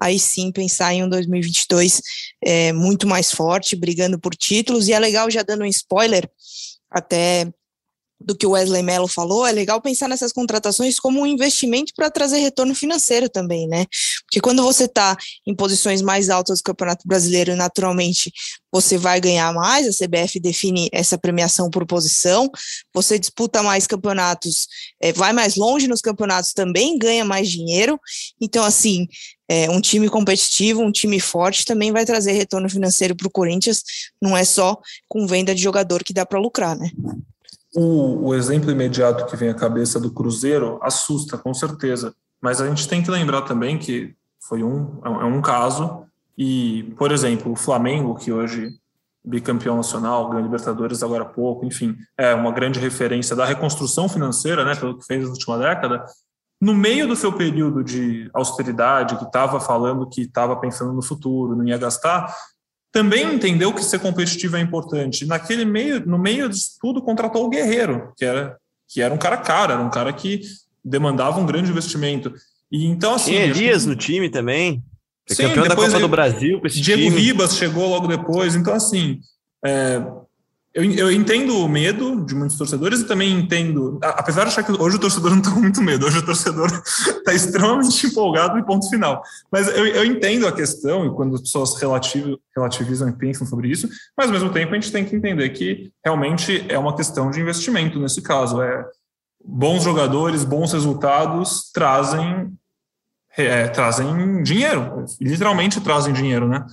[0.00, 2.00] aí sim pensar em um 2022
[2.44, 4.86] é, muito mais forte, brigando por títulos.
[4.86, 6.30] E é legal, já dando um spoiler,
[6.88, 7.52] até
[8.20, 12.10] do que o Wesley Mello falou, é legal pensar nessas contratações como um investimento para
[12.10, 13.86] trazer retorno financeiro também, né?
[14.24, 18.30] Porque quando você está em posições mais altas do Campeonato Brasileiro, naturalmente
[18.70, 22.50] você vai ganhar mais, a CBF define essa premiação por posição,
[22.94, 24.68] você disputa mais campeonatos,
[25.00, 27.98] é, vai mais longe nos campeonatos também, ganha mais dinheiro.
[28.40, 29.08] Então, assim,
[29.48, 33.82] é, um time competitivo, um time forte também vai trazer retorno financeiro para o Corinthians,
[34.22, 34.78] não é só
[35.08, 36.90] com venda de jogador que dá para lucrar, né?
[37.74, 42.14] O, o, exemplo imediato que vem à cabeça do Cruzeiro assusta, com certeza.
[42.40, 46.04] Mas a gente tem que lembrar também que foi um, é um é caso.
[46.36, 48.70] E, por exemplo, o Flamengo, que hoje
[49.24, 54.64] bicampeão nacional, ganhou Libertadores agora há pouco, enfim, é uma grande referência da reconstrução financeira,
[54.64, 56.04] né, pelo que fez na última década.
[56.60, 61.56] No meio do seu período de austeridade, que estava falando que estava pensando no futuro,
[61.56, 62.34] não ia gastar,
[62.92, 65.26] também entendeu que ser competitivo é importante.
[65.26, 68.56] Naquele meio, no meio disso tudo, contratou o Guerreiro, que era,
[68.88, 70.42] que era um cara caro, era um cara que
[70.84, 72.32] demandava um grande investimento.
[72.70, 74.82] E então assim, Tinha Elias no time também.
[75.28, 77.16] Sim, campeão da Copa do Brasil com esse Diego time.
[77.16, 78.56] Ribas chegou logo depois.
[78.56, 79.20] Então assim,
[79.64, 80.02] é,
[80.72, 84.70] eu, eu entendo o medo de muitos torcedores e também entendo, apesar de achar que
[84.70, 88.64] hoje o torcedor não está com muito medo, hoje o torcedor está extremamente empolgado e
[88.64, 89.22] ponto final.
[89.50, 93.88] Mas eu, eu entendo a questão e quando as pessoas relativizam e pensam sobre isso,
[94.16, 97.40] mas ao mesmo tempo a gente tem que entender que realmente é uma questão de
[97.40, 98.62] investimento nesse caso.
[98.62, 98.84] É,
[99.44, 102.52] bons jogadores, bons resultados trazem
[103.36, 106.66] é, trazem dinheiro, literalmente trazem dinheiro, né?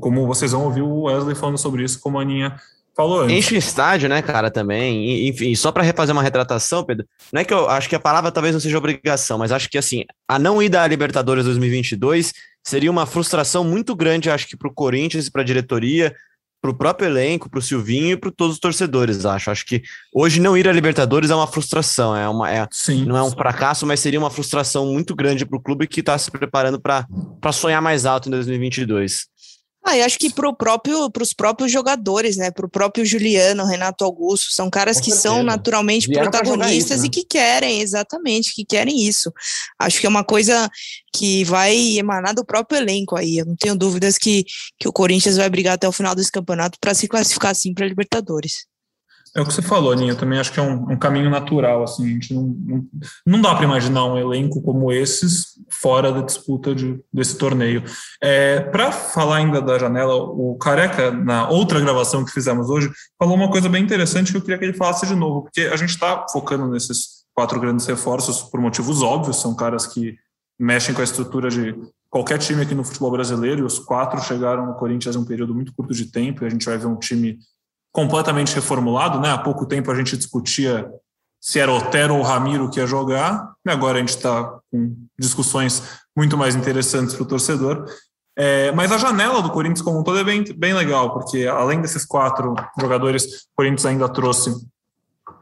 [0.00, 2.56] Como vocês vão ouvir o Wesley falando sobre isso, como a Aninha
[2.96, 3.36] Falou antes.
[3.36, 5.28] Enche o estádio, né, cara, também.
[5.28, 8.30] Enfim, só para refazer uma retratação, Pedro, não é que eu acho que a palavra
[8.30, 12.90] talvez não seja obrigação, mas acho que, assim, a não ida à Libertadores 2022 seria
[12.90, 16.14] uma frustração muito grande, acho que para o Corinthians e para a diretoria,
[16.62, 19.50] para o próprio elenco, para o Silvinho e para todos os torcedores, acho.
[19.50, 19.82] Acho que
[20.14, 23.04] hoje não ir à Libertadores é uma frustração, é uma, é, Sim.
[23.04, 26.16] não é um fracasso, mas seria uma frustração muito grande para o clube que está
[26.16, 29.26] se preparando para sonhar mais alto em 2022.
[29.86, 32.50] Ah, eu acho que para próprio, os próprios jogadores, né?
[32.50, 35.34] Para o próprio Juliano, Renato Augusto, são caras Com que certeza.
[35.34, 37.06] são naturalmente Vieram protagonistas isso, né?
[37.06, 39.30] e que querem, exatamente, que querem isso.
[39.78, 40.70] Acho que é uma coisa
[41.14, 43.36] que vai emanar do próprio elenco aí.
[43.36, 44.44] Eu não tenho dúvidas que,
[44.78, 47.86] que o Corinthians vai brigar até o final desse campeonato para se classificar assim para
[47.86, 48.66] Libertadores.
[49.36, 50.12] É o que você falou, Aninha.
[50.12, 51.82] Eu também acho que é um, um caminho natural.
[51.82, 52.86] Assim, a gente não, não,
[53.26, 57.82] não dá para imaginar um elenco como esses fora da disputa de, desse torneio.
[58.22, 63.34] É, para falar ainda da janela, o Careca, na outra gravação que fizemos hoje, falou
[63.34, 65.90] uma coisa bem interessante que eu queria que ele falasse de novo, porque a gente
[65.90, 70.16] está focando nesses quatro grandes reforços por motivos óbvios, são caras que
[70.58, 71.74] mexem com a estrutura de
[72.08, 75.52] qualquer time aqui no futebol brasileiro, e os quatro chegaram no Corinthians em um período
[75.52, 77.38] muito curto de tempo, e a gente vai ver um time
[77.94, 79.30] completamente reformulado, né?
[79.30, 80.90] Há pouco tempo a gente discutia
[81.40, 85.82] se era Otero ou Ramiro que ia jogar, e agora a gente está com discussões
[86.16, 87.86] muito mais interessantes para o torcedor.
[88.36, 91.80] É, mas a janela do Corinthians como um todo é bem, bem legal, porque além
[91.80, 94.52] desses quatro jogadores, o Corinthians ainda trouxe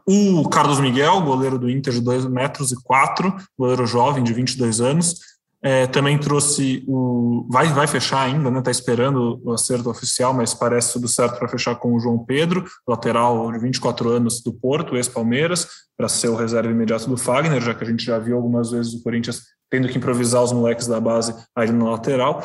[0.06, 4.80] o Carlos Miguel, goleiro do Inter de 2 metros e 4, goleiro jovem de 22
[4.80, 5.20] anos,
[5.62, 7.46] é, também trouxe o.
[7.48, 8.58] Vai, vai fechar ainda, né?
[8.58, 12.64] Está esperando o acerto oficial, mas parece tudo certo para fechar com o João Pedro,
[12.86, 17.74] lateral de 24 anos do Porto, ex-Palmeiras, para ser o reserva imediato do Fagner, já
[17.74, 21.00] que a gente já viu algumas vezes o Corinthians tendo que improvisar os moleques da
[21.00, 22.42] base aí no lateral.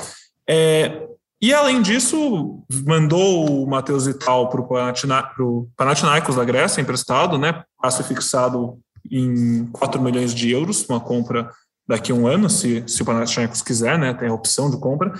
[0.48, 1.08] É,
[1.42, 7.64] e além disso, mandou o Matheus Vital para o Panathinaikos da Grécia, emprestado, né?
[7.82, 8.78] Passe fixado
[9.12, 11.50] em 4 milhões de euros, uma compra
[11.88, 15.14] daqui a um ano, se, se o Panathinaikos quiser, né, tem a opção de compra.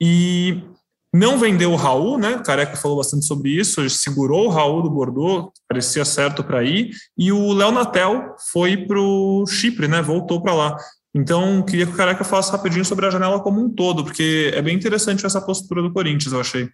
[0.00, 0.62] E
[1.14, 2.34] não vendeu o Raul, né?
[2.34, 3.80] O Careca falou bastante sobre isso.
[3.80, 6.90] Ele segurou o Raul do Bordeaux, parecia certo para ir.
[7.16, 10.02] E o Léo Natel foi para o Chipre, né?
[10.02, 10.76] Voltou para lá.
[11.14, 14.60] Então, queria que o Careca falasse rapidinho sobre a janela como um todo, porque é
[14.60, 16.68] bem interessante essa postura do Corinthians, eu achei.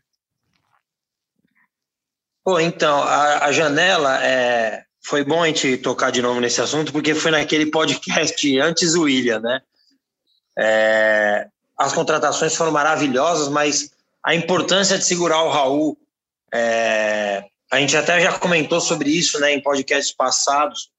[2.43, 6.93] Pô, então, a, a janela é, foi bom a gente tocar de novo nesse assunto,
[6.93, 9.61] porque foi naquele podcast antes do William, né?
[10.59, 13.91] É, as contratações foram maravilhosas, mas
[14.23, 15.97] a importância de segurar o Raul,
[16.53, 20.91] é, a gente até já comentou sobre isso né, em podcasts passados.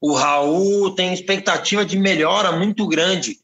[0.00, 3.38] O Raul tem expectativa de melhora muito grande.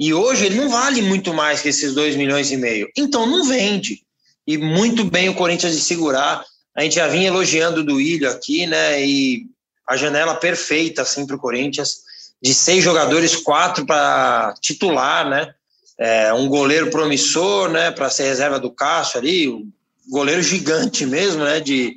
[0.00, 2.90] E hoje ele não vale muito mais que esses 2 milhões e meio.
[2.96, 4.02] Então não vende.
[4.46, 6.44] E muito bem o Corinthians de segurar.
[6.74, 9.04] A gente já vinha elogiando do Ilho aqui, né?
[9.04, 9.46] E
[9.88, 11.98] a janela perfeita assim para o Corinthians,
[12.42, 15.54] de seis jogadores, quatro para titular, né?
[15.98, 17.90] É, um goleiro promissor, né?
[17.90, 19.70] Para ser reserva do Cássio ali, um
[20.10, 21.60] goleiro gigante mesmo, né?
[21.60, 21.94] De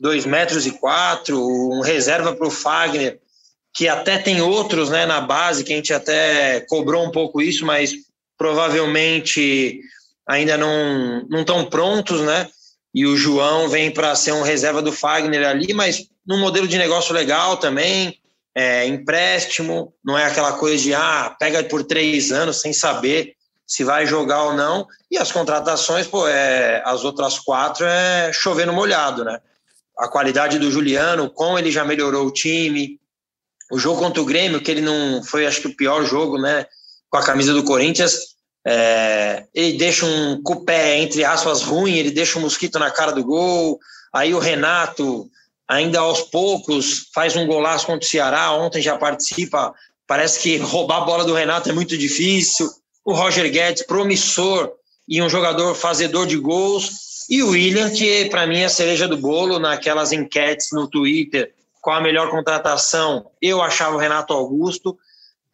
[0.00, 3.20] dois metros e quatro, um reserva para o Fagner,
[3.74, 5.06] que até tem outros, né?
[5.06, 7.92] Na base que a gente até cobrou um pouco isso, mas
[8.36, 9.80] provavelmente
[10.26, 12.48] ainda não não estão prontos, né?
[12.94, 16.78] E o João vem para ser um reserva do Fagner ali, mas num modelo de
[16.78, 18.18] negócio legal também,
[18.54, 23.34] é, empréstimo, não é aquela coisa de ah, pega por três anos sem saber
[23.66, 24.86] se vai jogar ou não.
[25.10, 29.38] E as contratações, pô, é, as outras quatro é chover no molhado, né?
[29.98, 32.98] A qualidade do Juliano, como ele já melhorou o time,
[33.70, 36.66] o jogo contra o Grêmio, que ele não foi, acho que o pior jogo, né?
[37.10, 42.38] Com a camisa do Corinthians, é, ele deixa um cupé, entre aspas, ruim, ele deixa
[42.38, 43.78] um mosquito na cara do gol.
[44.12, 45.28] Aí o Renato,
[45.66, 48.52] ainda aos poucos, faz um golaço contra o Ceará.
[48.52, 49.74] Ontem já participa.
[50.06, 52.68] Parece que roubar a bola do Renato é muito difícil.
[53.04, 54.72] O Roger Guedes, promissor
[55.08, 57.26] e um jogador fazedor de gols.
[57.30, 61.52] E o William, que para mim é a cereja do bolo naquelas enquetes no Twitter.
[61.80, 63.30] Qual a melhor contratação?
[63.40, 64.98] Eu achava o Renato Augusto.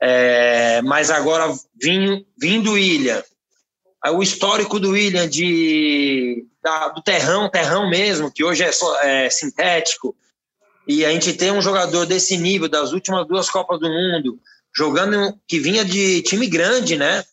[0.07, 3.25] É, mas agora vim, vindo o William,
[4.12, 8.71] o histórico do William de, da, do terrão, terrão mesmo, que hoje é,
[9.03, 10.14] é, sintético,
[10.87, 14.38] e a gente tem um jogador desse nível, das últimas duas Copas do Mundo,
[14.77, 17.25] jogando que vinha de time grande, né?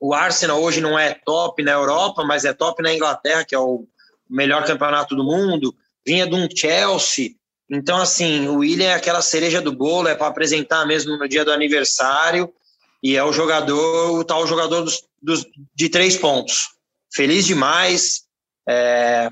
[0.00, 3.58] O Arsenal hoje não é top na Europa, mas é top na Inglaterra, que é
[3.58, 3.86] o
[4.26, 5.76] melhor campeonato do mundo.
[6.06, 7.32] Vinha de um Chelsea,
[7.70, 11.44] então, assim, o William é aquela cereja do bolo, é para apresentar mesmo no dia
[11.44, 12.52] do aniversário,
[13.00, 16.70] e é o jogador, o tal jogador dos, dos de três pontos.
[17.14, 18.22] Feliz demais.
[18.68, 19.30] É,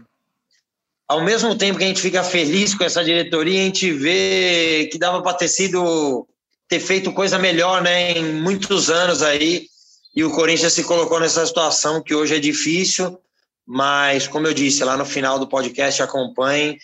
[1.09, 4.99] ao mesmo tempo que a gente fica feliz com essa diretoria, a gente vê que
[4.99, 6.27] dava para ter sido
[6.69, 9.67] ter feito coisa melhor, né, em muitos anos aí.
[10.15, 13.19] E o Corinthians se colocou nessa situação que hoje é difícil,
[13.67, 16.79] mas como eu disse lá no final do podcast, acompanhem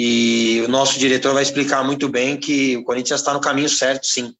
[0.00, 4.06] e o nosso diretor vai explicar muito bem que o Corinthians está no caminho certo,
[4.06, 4.32] sim.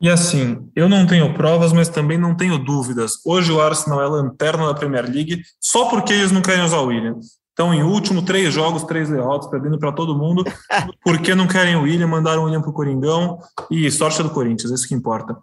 [0.00, 3.14] E assim, eu não tenho provas, mas também não tenho dúvidas.
[3.24, 6.86] Hoje o Arsenal é lanterna da Premier League só porque eles não querem usar o
[6.86, 7.16] William.
[7.52, 10.44] Então, em último, três jogos, três derrotas, perdendo para todo mundo,
[11.02, 14.70] porque não querem o William, mandaram o William para o Coringão e sorte do Corinthians,
[14.70, 15.36] isso que importa.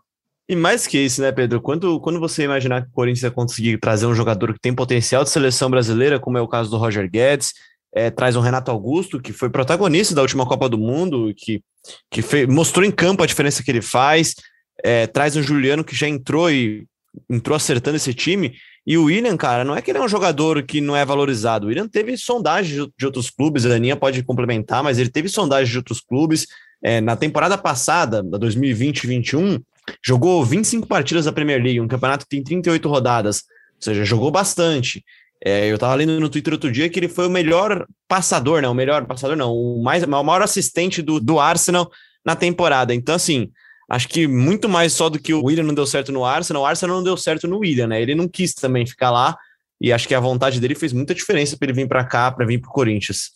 [0.48, 1.60] E mais que isso, né, Pedro?
[1.60, 5.26] Quando, quando você imaginar que o Corinthians vai conseguir trazer um jogador que tem potencial
[5.26, 7.54] de seleção brasileira, como é o caso do Roger Guedes,
[7.94, 11.62] é, traz um Renato Augusto, que foi protagonista da última Copa do Mundo, que,
[12.10, 14.34] que fez, mostrou em campo a diferença que ele faz,
[14.84, 16.86] é, traz um Juliano que já entrou e
[17.30, 18.56] entrou acertando esse time.
[18.86, 21.66] E o William, cara, não é que ele é um jogador que não é valorizado.
[21.66, 25.72] O William teve sondagem de outros clubes, a Aninha pode complementar, mas ele teve sondagem
[25.72, 26.48] de outros clubes.
[26.84, 29.62] É, na temporada passada, da 2020-21,
[30.06, 33.44] jogou 25 partidas da Premier League, um campeonato que tem 38 rodadas,
[33.76, 35.04] ou seja, jogou bastante.
[35.46, 38.68] É, eu tava lendo no Twitter outro dia que ele foi o melhor passador, né?
[38.70, 41.92] O melhor passador, não, o, mais, o maior assistente do, do Arsenal
[42.26, 42.94] na temporada.
[42.94, 43.52] Então, assim,
[43.90, 46.66] acho que muito mais só do que o William não deu certo no Arsenal, o
[46.66, 48.02] Arsenal não deu certo no William, né?
[48.02, 49.38] Ele não quis também ficar lá
[49.82, 52.46] e acho que a vontade dele fez muita diferença para ele vir para cá, para
[52.46, 53.32] vir para o Corinthians.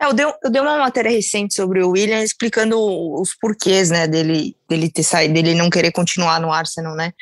[0.00, 2.76] É, eu, dei, eu dei uma matéria recente sobre o William explicando
[3.20, 7.12] os porquês, né, dele, dele ter saído, dele não querer continuar no Arsenal, né?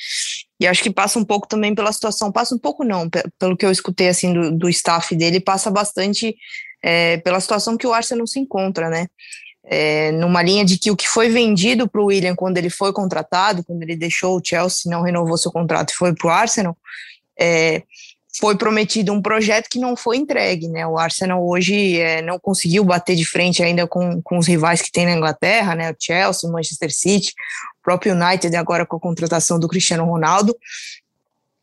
[0.60, 3.64] E acho que passa um pouco também pela situação, passa um pouco não, pelo que
[3.64, 6.36] eu escutei assim do, do staff dele, passa bastante
[6.82, 9.06] é, pela situação que o Arsenal se encontra, né?
[9.70, 12.92] é, numa linha de que o que foi vendido para o William quando ele foi
[12.92, 16.76] contratado, quando ele deixou o Chelsea, não renovou seu contrato e foi para o Arsenal,
[17.38, 17.82] é,
[18.40, 20.86] foi prometido um projeto que não foi entregue, né?
[20.86, 24.92] O Arsenal hoje é, não conseguiu bater de frente ainda com, com os rivais que
[24.92, 25.90] tem na Inglaterra, né?
[25.90, 27.32] O Chelsea, o Manchester City,
[27.82, 30.56] próprio United agora com a contratação do Cristiano Ronaldo.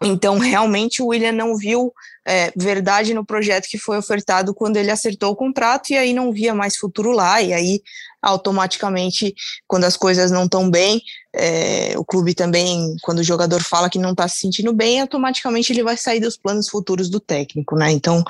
[0.04, 1.94] Então, realmente, o William não viu
[2.28, 6.34] é, verdade no projeto que foi ofertado quando ele acertou o contrato e aí não
[6.34, 7.42] via mais futuro lá.
[7.42, 7.82] E aí,
[8.22, 9.34] automaticamente,
[9.68, 11.02] quando as coisas não estão bem,
[11.34, 15.72] é, o clube também, quando o jogador fala que não está se sentindo bem, automaticamente
[15.72, 17.92] ele vai sair dos planos futuros do técnico, né?
[17.92, 18.24] Então,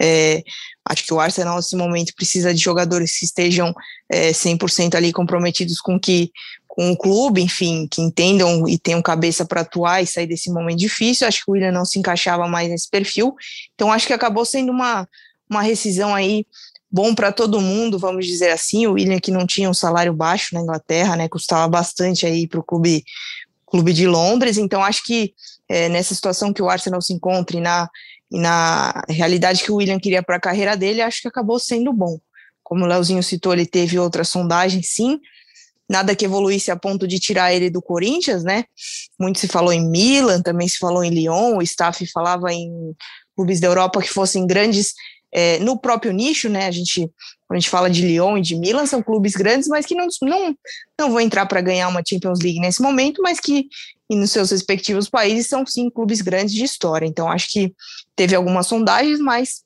[0.00, 0.42] é,
[0.84, 3.72] acho que o Arsenal, nesse momento, precisa de jogadores que estejam
[4.10, 6.32] é, 100% ali comprometidos com que
[6.74, 10.78] com o clube, enfim, que entendam e tenham cabeça para atuar e sair desse momento
[10.78, 11.28] difícil.
[11.28, 13.34] Acho que o William não se encaixava mais nesse perfil.
[13.74, 15.06] Então, acho que acabou sendo uma,
[15.50, 16.46] uma rescisão aí
[16.90, 18.86] bom para todo mundo, vamos dizer assim.
[18.86, 22.60] O William que não tinha um salário baixo na Inglaterra, né, custava bastante aí para
[22.60, 23.04] o clube,
[23.66, 24.56] clube de Londres.
[24.56, 25.34] Então, acho que
[25.68, 27.86] é, nessa situação que o Arsenal se encontra e na,
[28.30, 31.92] e na realidade que o William queria para a carreira dele, acho que acabou sendo
[31.92, 32.18] bom.
[32.62, 35.20] Como o Leozinho citou, ele teve outra sondagem, sim,
[35.92, 38.64] nada que evoluísse a ponto de tirar ele do Corinthians, né?
[39.20, 42.96] Muito se falou em Milan, também se falou em Lyon, o staff falava em
[43.36, 44.94] clubes da Europa que fossem grandes
[45.30, 46.66] é, no próprio nicho, né?
[46.66, 47.00] A gente,
[47.46, 50.06] quando a gente fala de Lyon e de Milan, são clubes grandes, mas que não,
[50.22, 50.56] não,
[50.98, 53.66] não vão entrar para ganhar uma Champions League nesse momento, mas que
[54.10, 57.06] nos seus respectivos países são sim clubes grandes de história.
[57.06, 57.74] Então acho que
[58.16, 59.62] teve algumas sondagens, mas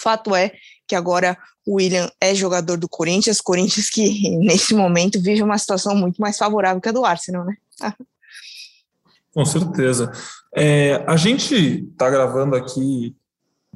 [0.00, 0.52] fato é
[0.88, 5.94] que agora o William é jogador do Corinthians, Corinthians que nesse momento vive uma situação
[5.94, 7.54] muito mais favorável que a do Arsenal, né?
[9.32, 10.10] Com certeza.
[10.56, 13.14] É, a gente está gravando aqui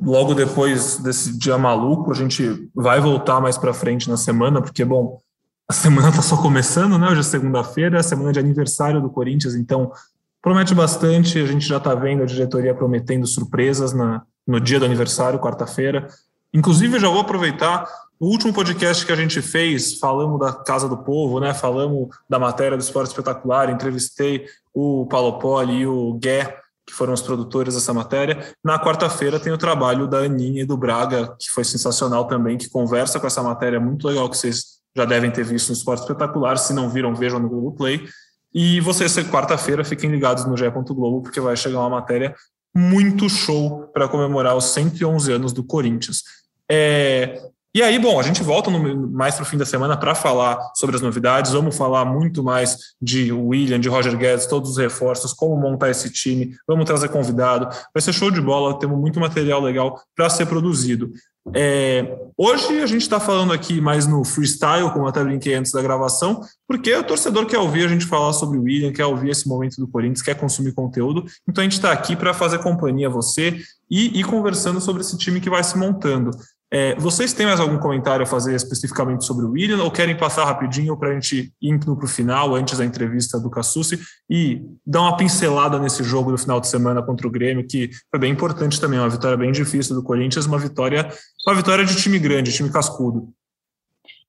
[0.01, 4.85] logo depois desse dia maluco, a gente vai voltar mais para frente na semana, porque,
[4.85, 5.21] bom,
[5.69, 7.09] a semana está só começando, né?
[7.09, 9.93] Hoje é segunda-feira, é semana de aniversário do Corinthians, então
[10.41, 11.39] promete bastante.
[11.39, 16.09] A gente já está vendo a diretoria prometendo surpresas na, no dia do aniversário, quarta-feira.
[16.53, 17.89] Inclusive, já vou aproveitar
[18.21, 21.53] o último podcast que a gente fez, falamos da Casa do Povo, né?
[21.53, 27.13] Falamos da matéria do Esporte Espetacular, entrevistei o Paulo Poli e o Gué, que foram
[27.13, 28.55] os produtores dessa matéria.
[28.63, 32.69] Na quarta-feira tem o trabalho da Aninha e do Braga, que foi sensacional também, que
[32.69, 36.59] conversa com essa matéria muito legal que vocês já devem ter visto no Esporte Espetacular.
[36.59, 38.07] Se não viram, vejam no Google Play.
[38.55, 40.55] E vocês, quarta-feira, fiquem ligados no.
[40.95, 42.35] Globo, porque vai chegar uma matéria
[42.75, 46.23] muito show para comemorar os 111 anos do Corinthians.
[46.71, 47.41] É,
[47.75, 50.59] e aí, bom, a gente volta no, mais para o fim da semana para falar
[50.75, 51.53] sobre as novidades.
[51.53, 56.11] Vamos falar muito mais de William, de Roger Guedes, todos os reforços, como montar esse
[56.11, 56.55] time.
[56.69, 57.75] Vamos trazer convidado.
[57.95, 58.79] Vai ser show de bola.
[58.79, 61.13] Temos muito material legal para ser produzido.
[61.55, 65.83] É, hoje a gente está falando aqui mais no freestyle, como até brinquei antes da
[65.83, 69.49] gravação, porque o torcedor quer ouvir a gente falar sobre o William, quer ouvir esse
[69.49, 71.25] momento do Corinthians, quer consumir conteúdo.
[71.49, 73.59] Então a gente está aqui para fazer companhia a você
[73.91, 76.31] e ir conversando sobre esse time que vai se montando.
[76.75, 80.47] É, vocês têm mais algum comentário a fazer especificamente sobre o William ou querem passar
[80.47, 85.03] rapidinho para a gente ir para o final, antes da entrevista do Cassucci, e dar
[85.03, 88.81] uma pincelada nesse jogo do final de semana contra o Grêmio, que foi bem importante
[88.81, 91.13] também, uma vitória bem difícil do Corinthians, uma vitória,
[91.47, 93.29] uma vitória de time grande, time cascudo.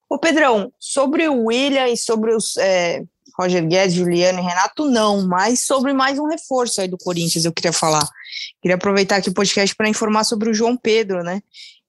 [0.10, 3.04] O Pedrão, sobre o William e sobre os é,
[3.40, 7.54] Roger Guedes, Juliano e Renato, não, mas sobre mais um reforço aí do Corinthians, eu
[7.54, 8.06] queria falar.
[8.62, 11.42] Queria aproveitar aqui o podcast para informar sobre o João Pedro, né?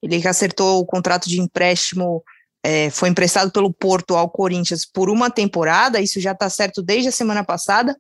[0.05, 2.23] Ele acertou o contrato de empréstimo,
[2.63, 7.09] é, foi emprestado pelo Porto ao Corinthians por uma temporada, isso já está certo desde
[7.09, 7.97] a semana passada,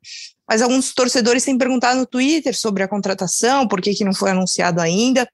[0.46, 4.30] mas alguns torcedores têm perguntado no Twitter sobre a contratação, por que, que não foi
[4.30, 5.28] anunciado ainda.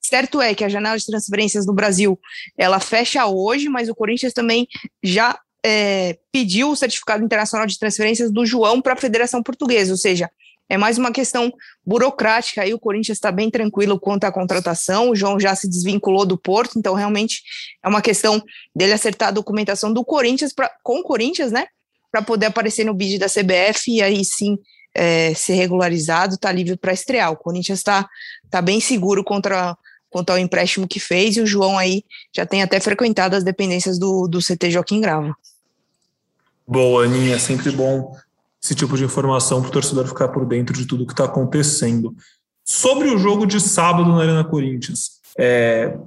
[0.00, 2.18] Certo é que a janela de transferências no Brasil
[2.58, 4.66] ela fecha hoje, mas o Corinthians também
[5.02, 9.98] já é, pediu o certificado internacional de transferências do João para a Federação Portuguesa, ou
[9.98, 10.28] seja,
[10.70, 11.52] é mais uma questão
[11.84, 12.62] burocrática.
[12.62, 15.10] Aí o Corinthians está bem tranquilo quanto à contratação.
[15.10, 17.42] O João já se desvinculou do Porto, então realmente
[17.82, 18.40] é uma questão
[18.74, 21.66] dele acertar a documentação do Corinthians pra, com o Corinthians, né?
[22.12, 24.56] Para poder aparecer no bid da CBF e aí sim
[24.94, 27.32] é, ser regularizado, tá livre para estrear.
[27.32, 28.08] O Corinthians está
[28.48, 29.76] tá bem seguro contra,
[30.08, 33.98] contra o empréstimo que fez e o João aí já tem até frequentado as dependências
[33.98, 35.36] do, do CT Joaquim Grava.
[36.64, 38.16] Boa, Aninha, sempre bom
[38.62, 42.14] esse tipo de informação para o torcedor ficar por dentro de tudo que está acontecendo.
[42.64, 45.98] Sobre o jogo de sábado na Arena Corinthians, é,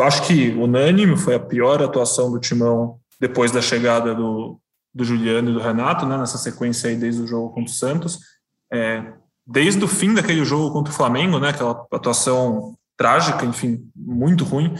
[0.00, 4.60] acho que unânime foi a pior atuação do Timão depois da chegada do,
[4.94, 8.18] do Juliano e do Renato, né, nessa sequência aí desde o jogo contra o Santos.
[8.72, 9.12] É,
[9.46, 14.74] desde o fim daquele jogo contra o Flamengo, né, aquela atuação trágica, enfim, muito ruim.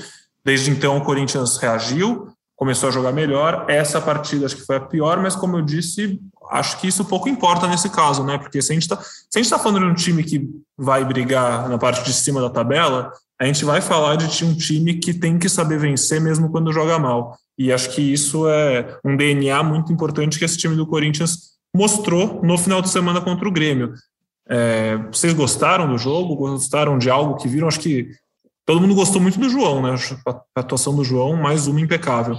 [0.44, 3.66] Desde então o Corinthians reagiu, começou a jogar melhor.
[3.68, 6.20] Essa partida acho que foi a pior, mas como eu disse,
[6.50, 8.38] acho que isso pouco importa nesse caso, né?
[8.38, 12.04] Porque se a gente está tá falando de um time que vai brigar na parte
[12.04, 15.78] de cima da tabela, a gente vai falar de um time que tem que saber
[15.78, 17.38] vencer mesmo quando joga mal.
[17.58, 22.40] E acho que isso é um DNA muito importante que esse time do Corinthians mostrou
[22.42, 23.94] no final de semana contra o Grêmio.
[24.48, 26.34] É, vocês gostaram do jogo?
[26.34, 27.68] Gostaram de algo que viram?
[27.68, 28.10] Acho que
[28.66, 29.94] todo mundo gostou muito do João, né?
[30.26, 32.36] A atuação do João, mais uma impecável.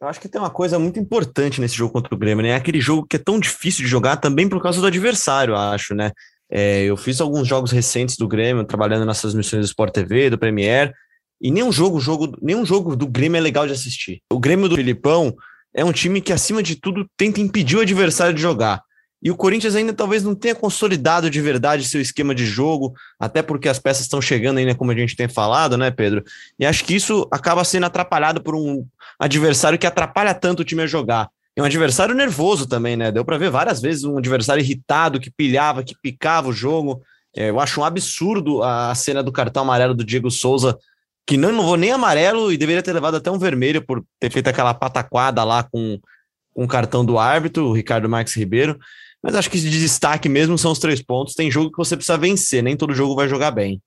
[0.00, 2.50] Eu acho que tem uma coisa muito importante nesse jogo contra o Grêmio, né?
[2.50, 5.94] É aquele jogo que é tão difícil de jogar também por causa do adversário, acho,
[5.94, 6.10] né?
[6.50, 10.38] É, eu fiz alguns jogos recentes do Grêmio, trabalhando nessas missões do Sport TV, do
[10.38, 10.92] Premier,
[11.40, 14.20] e nenhum jogo, jogo, nenhum jogo do Grêmio é legal de assistir.
[14.30, 15.34] O Grêmio do Filipão
[15.74, 18.82] é um time que, acima de tudo, tenta impedir o adversário de jogar.
[19.26, 23.42] E o Corinthians ainda talvez não tenha consolidado de verdade seu esquema de jogo, até
[23.42, 26.22] porque as peças estão chegando ainda, como a gente tem falado, né, Pedro?
[26.56, 28.86] E acho que isso acaba sendo atrapalhado por um
[29.18, 31.28] adversário que atrapalha tanto o time a jogar.
[31.56, 33.10] É um adversário nervoso também, né?
[33.10, 37.02] Deu para ver várias vezes um adversário irritado, que pilhava, que picava o jogo.
[37.36, 40.78] É, eu acho um absurdo a cena do cartão amarelo do Diego Souza,
[41.26, 44.30] que não, não vou nem amarelo e deveria ter levado até um vermelho por ter
[44.30, 45.98] feito aquela pataquada lá com,
[46.54, 48.78] com o cartão do árbitro, o Ricardo Marques Ribeiro.
[49.22, 51.34] Mas acho que de destaque mesmo são os três pontos.
[51.34, 53.80] Tem jogo que você precisa vencer, nem todo jogo vai jogar bem.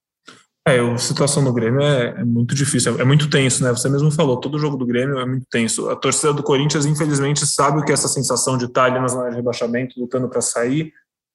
[0.68, 3.70] É, a situação do Grêmio é, é, muito difícil, é, muito tenso, né?
[3.70, 5.88] Você mesmo falou, todo jogo do Grêmio é muito tenso.
[5.88, 9.12] A torcida do Corinthians, infelizmente, sabe o que é essa sensação de estar ali nas
[9.12, 10.92] zonas de rebaixamento, lutando para sair,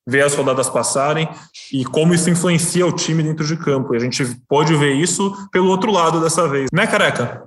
[0.08, 1.28] ver as rodadas passarem
[1.74, 3.96] e como isso influencia o time dentro de campo.
[3.96, 7.46] E a gente pode ver isso pelo outro lado dessa vez, né, Careca?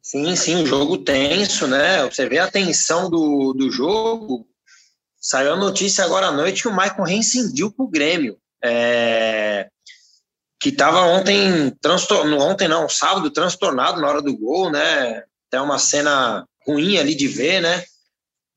[0.00, 2.08] Sim, sim, o jogo tenso, né?
[2.08, 4.46] Você vê a tensão do, do jogo,
[5.20, 8.38] Saiu a notícia agora à noite que o Michael rescindiu com o Grêmio.
[8.62, 9.68] É,
[10.60, 15.24] que estava ontem, transtorno, ontem não, sábado, transtornado na hora do gol, né?
[15.48, 17.84] Até uma cena ruim ali de ver, né?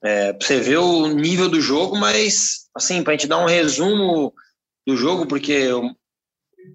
[0.03, 4.33] É, você vê o nível do jogo, mas, assim, para a gente dar um resumo
[4.85, 5.69] do jogo, porque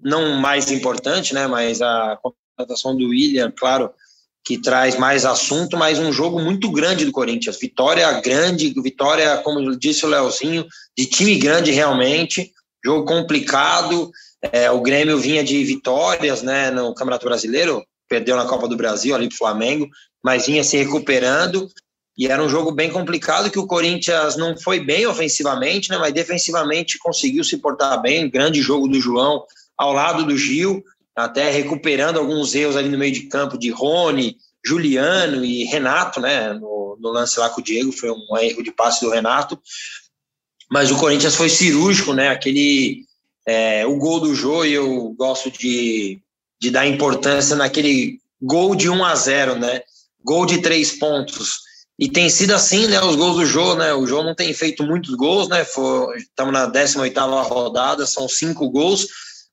[0.01, 1.45] não mais importante, né?
[1.45, 3.93] Mas a contratação do William, claro,
[4.45, 7.59] que traz mais assunto, mas um jogo muito grande do Corinthians.
[7.59, 10.65] Vitória grande, vitória, como disse o Leozinho,
[10.97, 12.51] de time grande realmente,
[12.83, 14.09] jogo complicado.
[14.51, 19.13] É, o Grêmio vinha de vitórias né, no Campeonato Brasileiro, perdeu na Copa do Brasil
[19.13, 19.87] ali para Flamengo,
[20.23, 21.67] mas vinha se recuperando.
[22.17, 26.13] E era um jogo bem complicado que o Corinthians não foi bem ofensivamente, né, mas
[26.13, 28.29] defensivamente conseguiu se portar bem.
[28.29, 29.43] Grande jogo do João
[29.77, 30.83] ao lado do Gil
[31.19, 36.53] até recuperando alguns erros ali no meio de campo de Rony, Juliano e Renato, né?
[36.53, 39.59] No, no, lance lá com o Diego, foi um erro de passe do Renato.
[40.71, 42.29] Mas o Corinthians foi cirúrgico, né?
[42.29, 43.05] Aquele.
[43.47, 46.19] É, o gol do Jô, e eu gosto de,
[46.61, 49.81] de dar importância naquele gol de 1 a 0 né?
[50.23, 51.59] Gol de três pontos.
[51.97, 53.01] E tem sido assim, né?
[53.01, 53.93] Os gols do Jô, né?
[53.93, 55.65] O Jô não tem feito muitos gols, né?
[56.15, 59.07] Estamos na 18 rodada, são cinco gols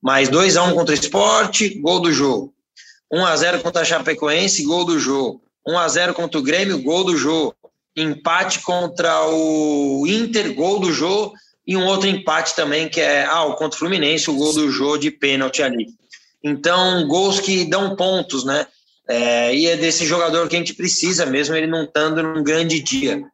[0.07, 2.55] mais 2 a 1 contra o Esporte, gol do jogo.
[3.13, 5.43] 1 a 0 contra a Chapecoense, gol do jogo.
[5.67, 7.57] 1 a 0 contra o Grêmio, gol do jogo.
[7.97, 11.35] Empate contra o Inter, gol do jogo.
[11.67, 14.99] E um outro empate também, que é ah, contra o Fluminense, o gol do jogo
[14.99, 15.89] de pênalti ali.
[16.41, 18.65] Então, gols que dão pontos, né?
[19.09, 22.79] É, e é desse jogador que a gente precisa, mesmo ele não estando num grande
[22.79, 23.25] dia.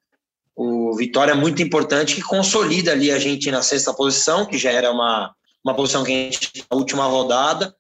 [0.57, 4.71] O Vitória é muito importante, que consolida ali a gente na sexta posição, que já
[4.71, 5.35] era uma,
[5.65, 7.75] uma posição que a gente na última rodada,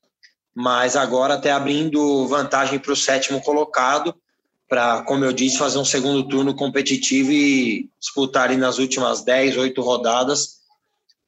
[0.54, 4.14] mas agora até abrindo vantagem para o sétimo colocado,
[4.68, 9.56] para, como eu disse, fazer um segundo turno competitivo e disputar ali nas últimas 10,
[9.56, 10.62] 8 rodadas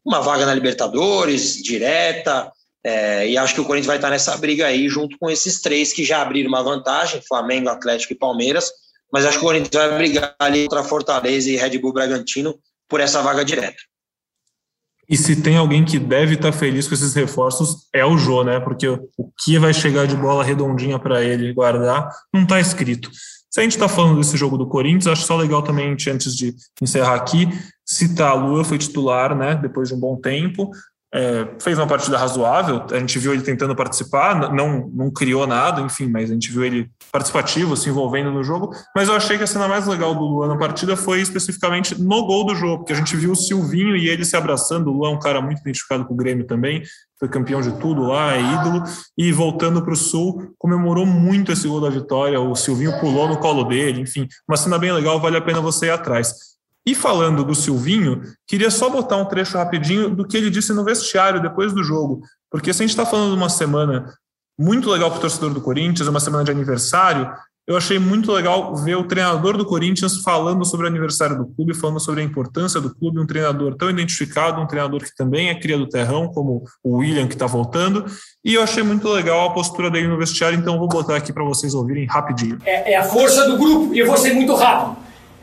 [0.04, 2.52] uma vaga na Libertadores, direta,
[2.86, 5.90] É, e acho que o Corinthians vai estar nessa briga aí, junto com esses três
[5.90, 8.70] que já abriram uma vantagem: Flamengo, Atlético e Palmeiras.
[9.10, 13.00] Mas acho que o Corinthians vai brigar ali contra Fortaleza e Red Bull Bragantino por
[13.00, 13.78] essa vaga direta.
[15.08, 18.60] E se tem alguém que deve estar feliz com esses reforços, é o Jô, né?
[18.60, 19.00] Porque o
[19.38, 23.10] que vai chegar de bola redondinha para ele guardar não está escrito.
[23.50, 26.54] Se a gente está falando desse jogo do Corinthians, acho só legal também, antes de
[26.82, 27.48] encerrar aqui,
[27.86, 29.54] citar a Lua, foi titular, né?
[29.54, 30.70] Depois de um bom tempo
[31.14, 35.80] é, fez uma partida razoável, a gente viu ele tentando participar, não, não criou nada,
[35.80, 39.44] enfim, mas a gente viu ele participativo, se envolvendo no jogo, mas eu achei que
[39.44, 42.92] a cena mais legal do Luan na partida foi especificamente no gol do jogo, porque
[42.92, 45.60] a gente viu o Silvinho e ele se abraçando, o Luan é um cara muito
[45.60, 46.82] identificado com o Grêmio também,
[47.16, 48.82] foi campeão de tudo lá, é ídolo,
[49.16, 53.38] e voltando para o Sul, comemorou muito esse gol da vitória, o Silvinho pulou no
[53.38, 56.53] colo dele, enfim, uma cena bem legal, vale a pena você ir atrás.
[56.86, 60.84] E falando do Silvinho, queria só botar um trecho rapidinho do que ele disse no
[60.84, 62.20] vestiário depois do jogo.
[62.50, 64.12] Porque se a gente está falando de uma semana
[64.58, 67.32] muito legal para o torcedor do Corinthians, uma semana de aniversário,
[67.66, 71.72] eu achei muito legal ver o treinador do Corinthians falando sobre o aniversário do clube,
[71.72, 75.58] falando sobre a importância do clube, um treinador tão identificado, um treinador que também é
[75.58, 78.04] cria do terrão, como o William, que está voltando.
[78.44, 81.42] E eu achei muito legal a postura dele no vestiário, então vou botar aqui para
[81.42, 82.58] vocês ouvirem rapidinho.
[82.66, 84.98] É, é, a força do grupo, e eu vou ser muito rápido.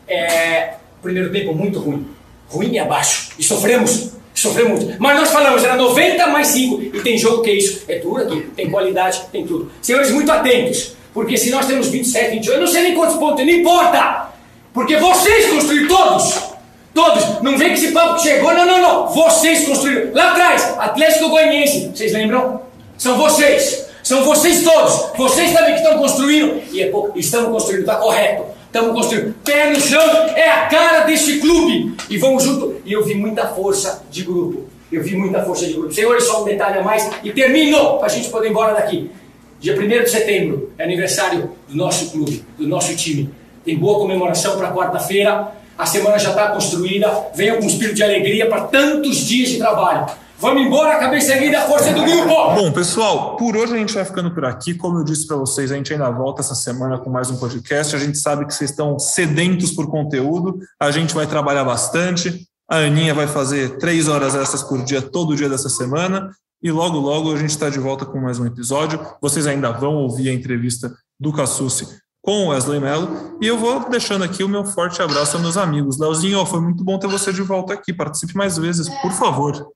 [0.07, 2.05] É, primeiro tempo muito ruim.
[2.49, 3.29] Ruim e abaixo.
[3.37, 4.11] E sofremos.
[4.33, 5.01] Sofremos muito.
[5.01, 6.81] Mas nós falamos, era 90 mais 5.
[6.81, 7.83] E tem jogo que é isso.
[7.87, 8.25] É duro.
[8.55, 9.71] Tem qualidade, tem tudo.
[9.81, 10.95] Senhores, muito atentos.
[11.13, 14.29] Porque se nós temos 27, 28, eu não sei nem quantos pontos, não importa.
[14.73, 16.51] Porque vocês construíram todos.
[16.93, 17.41] Todos.
[17.41, 18.53] Não vem que esse papo chegou.
[18.53, 19.07] Não, não, não.
[19.09, 20.13] Vocês construíram.
[20.13, 21.91] Lá atrás, Atlético Goianiense.
[21.93, 22.61] Vocês lembram?
[22.97, 23.85] São vocês.
[24.03, 25.11] São vocês todos.
[25.17, 26.61] Vocês também que estão construindo.
[26.71, 28.43] E é, estamos construindo, está correto.
[28.71, 29.35] Estamos construindo.
[29.43, 30.01] Pé no chão
[30.33, 31.93] é a cara desse clube.
[32.09, 32.77] E vamos junto.
[32.85, 34.65] E eu vi muita força de grupo.
[34.89, 35.93] Eu vi muita força de grupo.
[35.93, 39.11] Senhores, só um detalhe a mais e termino para a gente poder ir embora daqui.
[39.59, 43.29] Dia 1 de setembro é aniversário do nosso clube, do nosso time.
[43.65, 45.51] Tem boa comemoração para quarta-feira.
[45.77, 47.27] A semana já está construída.
[47.35, 50.05] Venha com um espírito de alegria para tantos dias de trabalho.
[50.41, 52.55] Vamos embora, cabeça erguida, a força do grupo!
[52.55, 54.73] Bom, pessoal, por hoje a gente vai ficando por aqui.
[54.73, 57.95] Como eu disse para vocês, a gente ainda volta essa semana com mais um podcast.
[57.95, 60.57] A gente sabe que vocês estão sedentos por conteúdo.
[60.79, 62.47] A gente vai trabalhar bastante.
[62.67, 66.31] A Aninha vai fazer três horas essas por dia, todo dia dessa semana.
[66.63, 68.99] E logo, logo a gente está de volta com mais um episódio.
[69.21, 71.87] Vocês ainda vão ouvir a entrevista do Cassucci
[72.19, 73.37] com o Wesley Mello.
[73.39, 75.99] E eu vou deixando aqui o meu forte abraço aos meus amigos.
[75.99, 77.93] Leozinho, foi muito bom ter você de volta aqui.
[77.93, 79.71] Participe mais vezes, por favor.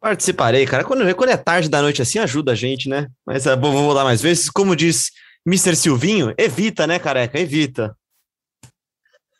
[0.00, 0.84] Participarei, cara.
[0.84, 3.08] Quando, quando é tarde da noite assim, ajuda a gente, né?
[3.24, 4.50] Mas é bom, vou dar mais vezes.
[4.50, 5.10] Como diz
[5.46, 5.74] Mr.
[5.74, 7.38] Silvinho, evita, né, careca?
[7.38, 7.96] Evita.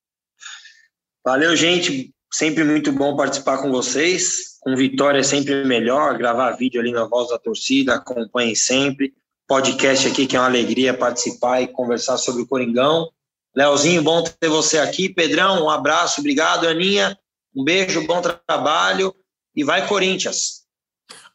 [1.24, 2.12] Valeu, gente.
[2.32, 4.58] Sempre muito bom participar com vocês.
[4.60, 6.18] Com vitória é sempre melhor.
[6.18, 7.94] Gravar vídeo ali na voz da torcida.
[7.94, 9.14] Acompanhem sempre.
[9.46, 13.10] Podcast aqui, que é uma alegria participar e conversar sobre o Coringão.
[13.54, 15.08] Leozinho, bom ter você aqui.
[15.08, 16.20] Pedrão, um abraço.
[16.20, 17.16] Obrigado, Aninha.
[17.54, 19.14] Um beijo, bom trabalho
[19.54, 20.64] e vai Corinthians.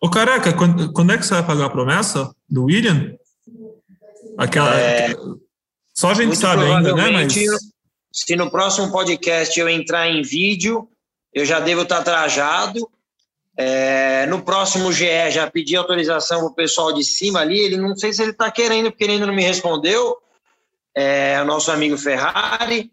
[0.01, 3.15] Ô, Careca, quando, quando é que você vai pagar a promessa do William?
[4.37, 4.79] Aquela.
[4.79, 5.13] É,
[5.93, 7.09] só a gente sabe ainda, né?
[7.09, 7.33] Mas...
[8.11, 10.89] Se no próximo podcast eu entrar em vídeo,
[11.33, 12.89] eu já devo estar trajado.
[13.55, 17.59] É, no próximo GE já pedi autorização para o pessoal de cima ali.
[17.59, 20.17] Ele não sei se ele está querendo, porque ele ainda não me respondeu.
[20.95, 22.89] É o nosso amigo Ferrari,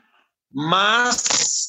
[0.53, 1.66] mas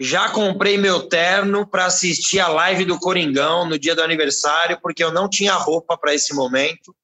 [0.00, 5.02] já comprei meu terno para assistir a live do Coringão no dia do aniversário, porque
[5.02, 6.94] eu não tinha roupa para esse momento,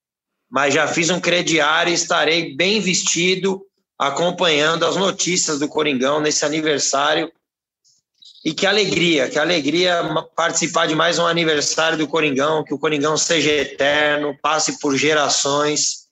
[0.50, 3.64] mas já fiz um crediário e estarei bem vestido
[3.96, 7.30] acompanhando as notícias do Coringão nesse aniversário.
[8.44, 10.02] E que alegria, que alegria
[10.34, 16.08] participar de mais um aniversário do Coringão, que o Coringão seja eterno, passe por gerações,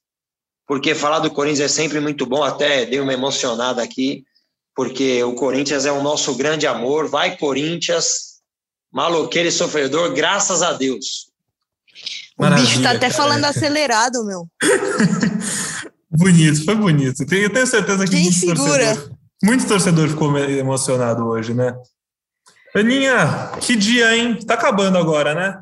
[0.67, 4.27] porque falar do Corinthians é sempre muito bom, até dei uma emocionada aqui
[4.79, 7.09] porque o Corinthians é o nosso grande amor.
[7.09, 8.39] Vai, Corinthians,
[8.93, 11.33] maloqueiro e sofredor, graças a Deus.
[12.39, 13.15] O Maravilha, bicho tá até cara.
[13.15, 14.47] falando acelerado, meu.
[16.09, 17.23] bonito, foi bonito.
[17.23, 18.95] Eu tenho certeza que Quem segura?
[18.95, 19.11] torcedor,
[19.43, 21.75] muito torcedor ficou emocionado hoje, né?
[22.73, 24.39] Aninha, que dia, hein?
[24.47, 25.59] Tá acabando agora, né?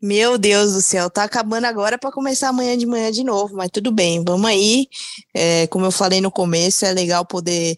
[0.00, 3.68] Meu Deus do céu, tá acabando agora para começar amanhã de manhã de novo, mas
[3.70, 4.86] tudo bem, vamos aí.
[5.34, 7.76] É, como eu falei no começo, é legal poder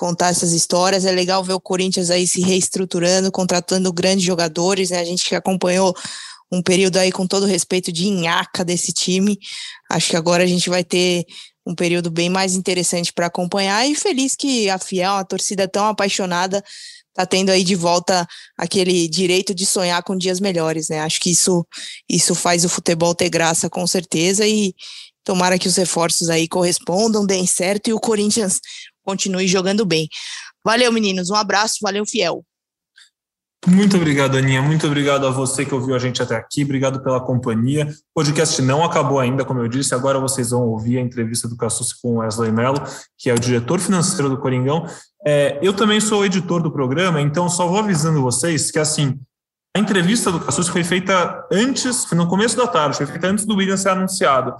[0.00, 1.04] contar essas histórias.
[1.04, 4.98] É legal ver o Corinthians aí se reestruturando, contratando grandes jogadores, né?
[4.98, 5.94] A gente que acompanhou
[6.50, 9.38] um período aí com todo respeito de inhaca desse time.
[9.90, 11.26] Acho que agora a gente vai ter
[11.66, 15.84] um período bem mais interessante para acompanhar e feliz que a Fiel, a torcida tão
[15.84, 16.64] apaixonada,
[17.12, 18.26] tá tendo aí de volta
[18.56, 21.00] aquele direito de sonhar com dias melhores, né?
[21.00, 21.62] Acho que isso,
[22.08, 24.74] isso faz o futebol ter graça com certeza e
[25.22, 28.60] tomara que os reforços aí correspondam, deem certo e o Corinthians
[29.04, 30.08] continue jogando bem.
[30.64, 31.30] Valeu, meninos.
[31.30, 32.44] Um abraço, valeu, fiel.
[33.66, 34.62] Muito obrigado, Aninha.
[34.62, 36.64] Muito obrigado a você que ouviu a gente até aqui.
[36.64, 37.86] Obrigado pela companhia.
[37.86, 39.94] O podcast não acabou ainda, como eu disse.
[39.94, 42.82] Agora vocês vão ouvir a entrevista do Cassus com Wesley Mello,
[43.18, 44.86] que é o diretor financeiro do Coringão.
[45.26, 49.20] É, eu também sou editor do programa, então só vou avisando vocês que, assim,
[49.76, 53.56] a entrevista do Cassus foi feita antes, no começo da tarde, foi feita antes do
[53.56, 54.54] William ser anunciado.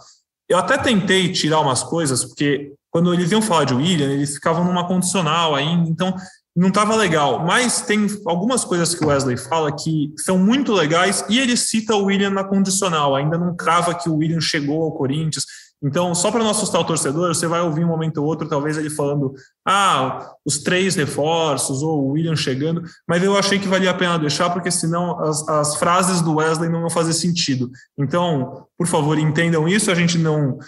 [0.47, 4.65] Eu até tentei tirar umas coisas, porque quando eles iam falar de William, eles ficavam
[4.65, 6.15] numa condicional ainda, então
[6.55, 7.45] não estava legal.
[7.45, 11.95] Mas tem algumas coisas que o Wesley fala que são muito legais e ele cita
[11.95, 15.45] o William na condicional, ainda não crava que o William chegou ao Corinthians.
[15.83, 18.77] Então, só para não assustar o torcedor, você vai ouvir um momento ou outro, talvez
[18.77, 19.33] ele falando,
[19.67, 24.19] ah, os três reforços, ou o William chegando, mas eu achei que valia a pena
[24.19, 27.71] deixar, porque senão as, as frases do Wesley não vão fazer sentido.
[27.99, 30.59] Então, por favor, entendam isso, a gente não.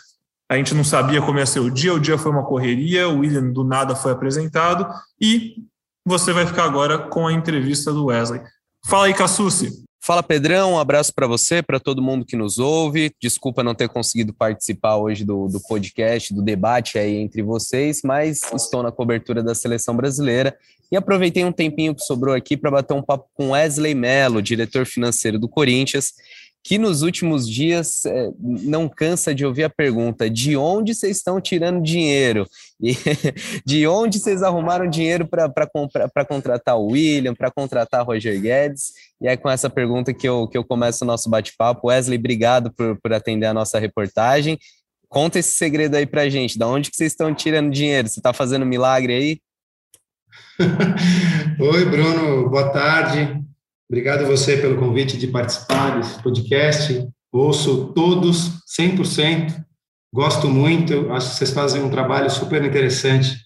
[0.51, 3.21] A gente não sabia como ia ser o dia, o dia foi uma correria, o
[3.21, 4.87] William do nada foi apresentado,
[5.21, 5.57] e
[6.07, 8.41] você vai ficar agora com a entrevista do Wesley.
[8.87, 9.85] Fala aí, Cassucci.
[10.05, 13.15] Fala Pedrão, um abraço para você, para todo mundo que nos ouve.
[13.23, 18.41] Desculpa não ter conseguido participar hoje do, do podcast, do debate aí entre vocês, mas
[18.53, 20.59] estou na cobertura da seleção brasileira
[20.91, 24.87] e aproveitei um tempinho que sobrou aqui para bater um papo com Wesley Mello, diretor
[24.87, 26.15] financeiro do Corinthians,
[26.65, 31.41] que nos últimos dias é, não cansa de ouvir a pergunta: de onde vocês estão
[31.41, 32.47] tirando dinheiro?
[32.81, 32.97] E
[33.67, 38.93] de onde vocês arrumaram dinheiro para contratar o William, para contratar Roger Guedes?
[39.21, 41.89] E é com essa pergunta que eu, que eu começo o nosso bate-papo.
[41.89, 44.59] Wesley, obrigado por, por atender a nossa reportagem.
[45.09, 46.59] Conta esse segredo aí para gente.
[46.59, 48.09] Da onde que vocês estão tirando dinheiro?
[48.09, 49.41] Você está fazendo milagre aí?
[51.61, 52.49] Oi, Bruno.
[52.49, 53.52] Boa tarde.
[53.93, 57.07] Obrigado a você pelo convite de participar desse podcast.
[57.31, 59.63] Ouço todos, 100%.
[60.15, 61.13] Gosto muito.
[61.13, 63.37] Acho que vocês fazem um trabalho super interessante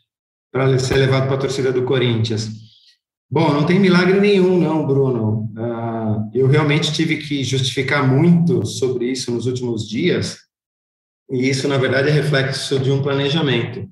[0.52, 2.48] para ser levado para a torcida do Corinthians.
[3.28, 5.50] Bom, não tem milagre nenhum, não, Bruno.
[5.58, 10.38] Uh, eu realmente tive que justificar muito sobre isso nos últimos dias,
[11.28, 13.84] e isso, na verdade, é reflexo de um planejamento.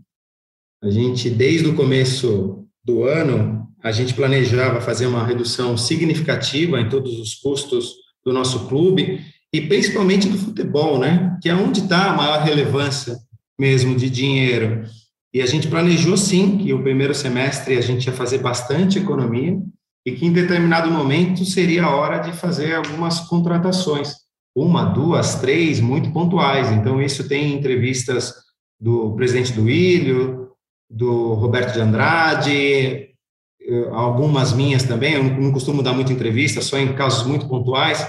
[0.80, 6.89] A gente, desde o começo do ano, a gente planejava fazer uma redução significativa em
[6.89, 7.93] todos os custos
[8.24, 9.20] do nosso clube
[9.53, 11.39] e principalmente do futebol, né?
[11.43, 13.14] Que é onde está a maior relevância
[13.61, 14.85] mesmo de dinheiro.
[15.35, 19.59] E a gente planejou sim que o primeiro semestre a gente ia fazer bastante economia
[20.07, 24.14] e que em determinado momento seria a hora de fazer algumas contratações,
[24.57, 26.72] uma, duas, três, muito pontuais.
[26.72, 28.32] Então isso tem entrevistas
[28.80, 30.53] do presidente do Ilho,
[30.89, 33.14] do Roberto de Andrade,
[33.93, 38.07] algumas minhas também, eu não costumo dar muita entrevista, só em casos muito pontuais,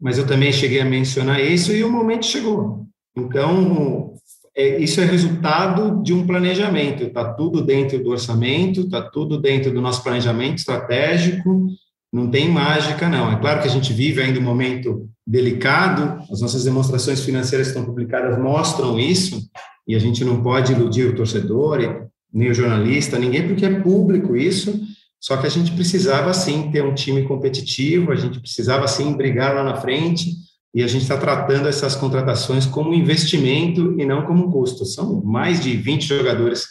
[0.00, 2.86] mas eu também cheguei a mencionar isso e o momento chegou.
[3.16, 4.14] Então,
[4.56, 9.72] é, isso é resultado de um planejamento, está tudo dentro do orçamento, está tudo dentro
[9.72, 11.68] do nosso planejamento estratégico,
[12.12, 13.30] não tem mágica, não.
[13.30, 17.72] É claro que a gente vive ainda um momento delicado, as nossas demonstrações financeiras que
[17.72, 19.48] estão publicadas mostram isso,
[19.86, 24.36] e a gente não pode iludir o torcedor, nem o jornalista, ninguém, porque é público
[24.36, 24.80] isso,
[25.20, 29.54] só que a gente precisava, sim, ter um time competitivo, a gente precisava, sim, brigar
[29.54, 30.32] lá na frente,
[30.74, 34.84] e a gente está tratando essas contratações como investimento e não como custo.
[34.84, 36.66] São mais de 20 jogadores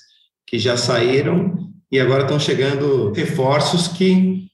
[0.46, 4.48] que já saíram e agora estão chegando reforços que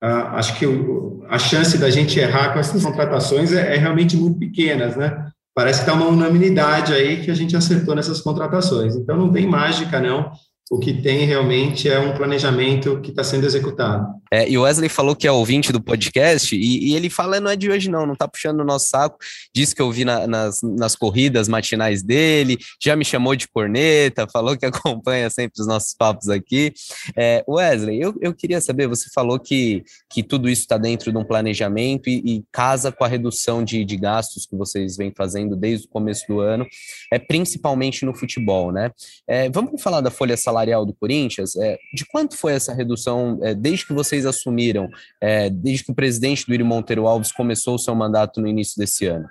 [0.00, 4.16] ah, acho que o, a chance da gente errar com essas contratações é, é realmente
[4.16, 5.28] muito pequenas, né?
[5.54, 8.94] Parece que está uma unanimidade aí que a gente acertou nessas contratações.
[8.96, 10.30] Então não tem mágica, não
[10.70, 14.21] o que tem realmente é um planejamento que está sendo executado.
[14.32, 17.50] É, e o Wesley falou que é ouvinte do podcast, e, e, ele fala, não
[17.50, 19.18] é de hoje não, não tá puxando o nosso saco,
[19.54, 24.26] disse que eu vi na, nas, nas corridas matinais dele, já me chamou de corneta,
[24.26, 26.72] falou que acompanha sempre os nossos papos aqui.
[27.14, 31.18] É, Wesley, eu, eu queria saber, você falou que, que tudo isso está dentro de
[31.18, 35.54] um planejamento e, e, casa com a redução de, de gastos que vocês vêm fazendo
[35.54, 36.66] desde o começo do ano,
[37.12, 38.90] é principalmente no futebol, né?
[39.28, 41.54] É, vamos falar da folha salarial do Corinthians?
[41.56, 44.88] É, de quanto foi essa redução é, desde que vocês vocês assumiram,
[45.20, 48.78] é, desde que o presidente do Iri Monteiro Alves começou o seu mandato no início
[48.78, 49.26] desse ano?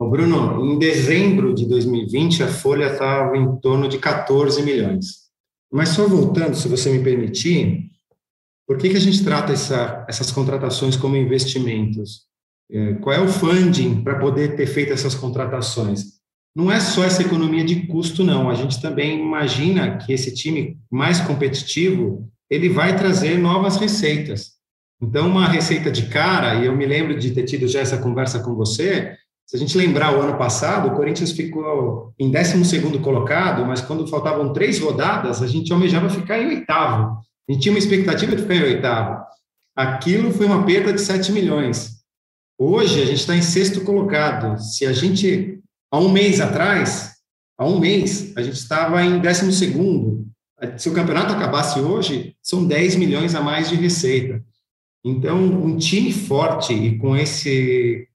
[0.00, 5.28] Bruno, em dezembro de 2020, a folha estava em torno de 14 milhões.
[5.70, 7.90] Mas só voltando, se você me permitir,
[8.66, 12.26] por que, que a gente trata essa, essas contratações como investimentos?
[12.70, 16.18] É, qual é o funding para poder ter feito essas contratações?
[16.54, 18.48] Não é só essa economia de custo, não.
[18.48, 24.52] A gente também imagina que esse time mais competitivo ele vai trazer novas receitas.
[25.00, 28.40] Então, uma receita de cara, e eu me lembro de ter tido já essa conversa
[28.40, 33.64] com você, se a gente lembrar o ano passado, o Corinthians ficou em 12 colocado,
[33.64, 37.18] mas quando faltavam três rodadas, a gente almejava ficar em oitavo.
[37.48, 39.24] A gente tinha uma expectativa de ficar em oitavo.
[39.74, 41.98] Aquilo foi uma perda de 7 milhões.
[42.58, 44.58] Hoje, a gente está em sexto colocado.
[44.60, 47.14] Se a gente, há um mês atrás,
[47.56, 50.26] há um mês, a gente estava em décimo segundo.
[50.76, 54.42] Se o campeonato acabasse hoje, são 10 milhões a mais de receita.
[55.04, 58.06] Então, um time forte e com esse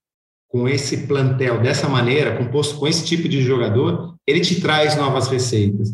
[0.50, 5.28] com esse plantel dessa maneira, composto com esse tipo de jogador, ele te traz novas
[5.28, 5.90] receitas,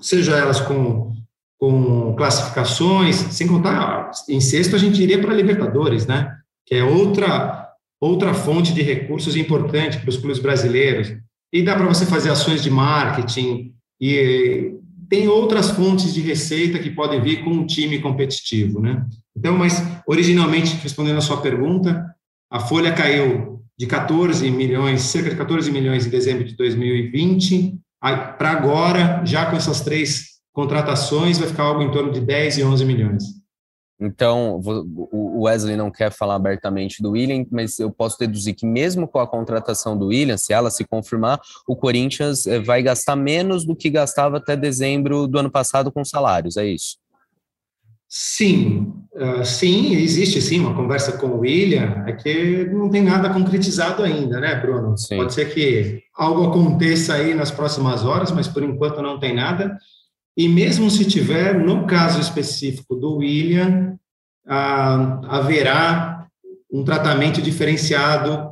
[0.00, 1.12] seja elas com,
[1.58, 6.32] com classificações, sem contar, em sexto a gente iria para a Libertadores, né?
[6.64, 11.12] Que é outra, outra fonte de recursos importante para os clubes brasileiros.
[11.52, 14.76] E dá para você fazer ações de marketing, e
[15.08, 19.06] tem outras fontes de receita que podem vir com um time competitivo, né?
[19.36, 22.04] Então, mas originalmente, respondendo a sua pergunta,
[22.50, 28.50] a folha caiu de 14 milhões, cerca de 14 milhões em dezembro de 2020, para
[28.50, 32.84] agora, já com essas três contratações, vai ficar algo em torno de 10 e 11
[32.84, 33.24] milhões.
[34.00, 39.06] Então, o Wesley não quer falar abertamente do William, mas eu posso deduzir que mesmo
[39.06, 43.64] com a contratação do William, se ela se confirmar, o Corinthians eh, vai gastar menos
[43.64, 46.96] do que gastava até dezembro do ano passado com salários, é isso?
[48.10, 53.28] Sim, uh, sim, existe sim uma conversa com o William, é que não tem nada
[53.28, 54.96] concretizado ainda, né, Bruno?
[54.96, 55.18] Sim.
[55.18, 59.76] Pode ser que algo aconteça aí nas próximas horas, mas por enquanto não tem nada.
[60.34, 63.98] E mesmo se tiver, no caso específico do William,
[64.48, 66.26] uh, haverá
[66.72, 68.50] um tratamento diferenciado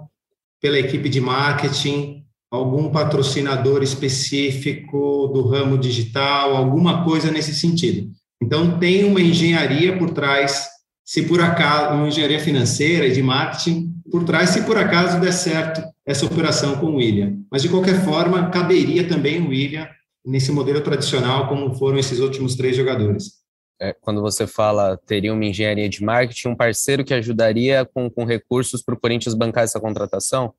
[0.61, 8.11] pela equipe de marketing, algum patrocinador específico do ramo digital, alguma coisa nesse sentido.
[8.42, 10.68] Então, tem uma engenharia por trás,
[11.05, 15.32] se por acaso, uma engenharia financeira e de marketing por trás, se por acaso der
[15.32, 17.38] certo essa operação com o William.
[17.51, 19.88] Mas, de qualquer forma, caberia também o William
[20.24, 23.45] nesse modelo tradicional, como foram esses últimos três jogadores.
[23.81, 28.24] É, quando você fala teria uma engenharia de marketing, um parceiro que ajudaria com, com
[28.24, 30.55] recursos para o Corinthians bancar essa contratação?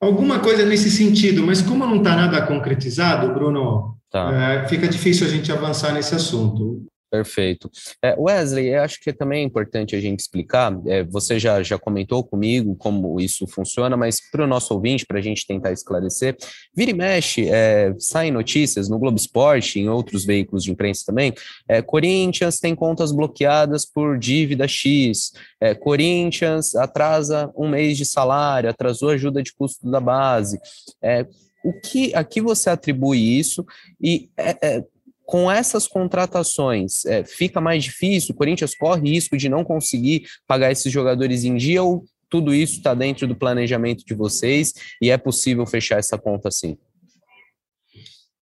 [0.00, 4.32] Alguma coisa nesse sentido, mas como não está nada concretizado, Bruno, Tá.
[4.32, 6.86] É, fica difícil a gente avançar nesse assunto.
[7.14, 7.70] Perfeito.
[8.02, 10.76] É, Wesley, eu acho que também é importante a gente explicar.
[10.84, 15.20] É, você já, já comentou comigo como isso funciona, mas para o nosso ouvinte, para
[15.20, 16.36] a gente tentar esclarecer,
[16.74, 21.32] vira e mexe, é, saem notícias no Globo Esporte, em outros veículos de imprensa também.
[21.68, 25.34] É, Corinthians tem contas bloqueadas por dívida X.
[25.60, 30.58] É, Corinthians atrasa um mês de salário, atrasou ajuda de custo da base.
[31.00, 31.24] É,
[31.64, 33.64] o que a que você atribui isso
[34.00, 34.84] e é, é,
[35.24, 38.34] com essas contratações é, fica mais difícil?
[38.34, 42.78] O Corinthians corre risco de não conseguir pagar esses jogadores em dia ou tudo isso
[42.78, 46.76] está dentro do planejamento de vocês e é possível fechar essa conta assim?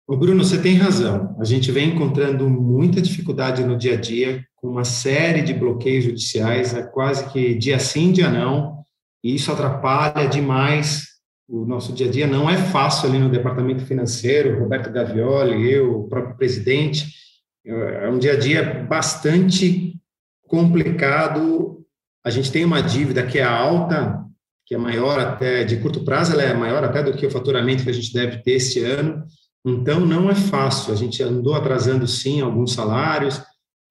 [0.08, 1.36] O Bruno, você tem razão.
[1.40, 6.06] A gente vem encontrando muita dificuldade no dia a dia, com uma série de bloqueios
[6.06, 8.84] judiciais, é quase que dia sim, dia não,
[9.24, 11.17] e isso atrapalha demais
[11.48, 16.02] o nosso dia a dia não é fácil ali no departamento financeiro, Roberto Gavioli, eu,
[16.02, 17.08] o próprio presidente,
[17.66, 19.96] é um dia a dia bastante
[20.48, 21.86] complicado.
[22.24, 24.26] A gente tem uma dívida que é alta,
[24.66, 27.84] que é maior até, de curto prazo, ela é maior até do que o faturamento
[27.84, 29.24] que a gente deve ter este ano.
[29.66, 30.94] Então, não é fácil.
[30.94, 33.42] A gente andou atrasando, sim, alguns salários,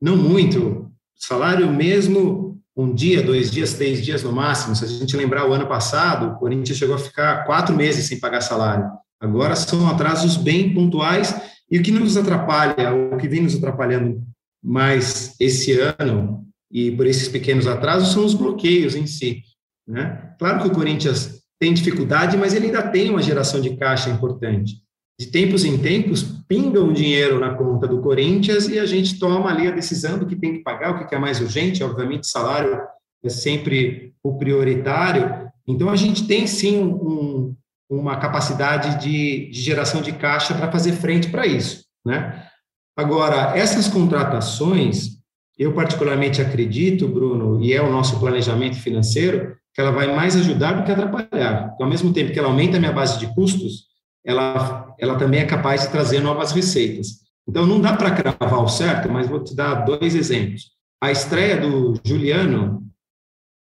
[0.00, 0.90] não muito.
[1.14, 2.45] Salário mesmo
[2.76, 4.76] um dia, dois dias, três dias no máximo.
[4.76, 8.20] Se a gente lembrar o ano passado, o Corinthians chegou a ficar quatro meses sem
[8.20, 8.90] pagar salário.
[9.18, 11.34] Agora são atrasos bem pontuais
[11.70, 14.22] e o que nos atrapalha, o que vem nos atrapalhando
[14.62, 19.42] mais esse ano e por esses pequenos atrasos são os bloqueios em si.
[19.88, 20.34] Né?
[20.38, 24.85] Claro que o Corinthians tem dificuldade, mas ele ainda tem uma geração de caixa importante
[25.18, 29.50] de tempos em tempos, pinga um dinheiro na conta do Corinthians e a gente toma
[29.50, 31.82] ali a decisão do que tem que pagar, o que é mais urgente.
[31.82, 32.78] Obviamente, salário
[33.24, 35.50] é sempre o prioritário.
[35.66, 37.56] Então, a gente tem sim um,
[37.88, 41.84] uma capacidade de, de, geração de caixa para fazer frente para isso.
[42.04, 42.46] Né?
[42.94, 45.16] Agora, essas contratações,
[45.58, 50.74] eu particularmente acredito, Bruno, e é o nosso planejamento financeiro, que ela vai mais ajudar
[50.74, 51.72] do que atrapalhar.
[51.74, 53.85] Então, ao mesmo tempo que ela aumenta a minha base de custos,
[54.26, 57.24] ela, ela também é capaz de trazer novas receitas.
[57.48, 60.72] Então, não dá para cravar o certo, mas vou te dar dois exemplos.
[61.00, 62.84] A estreia do Juliano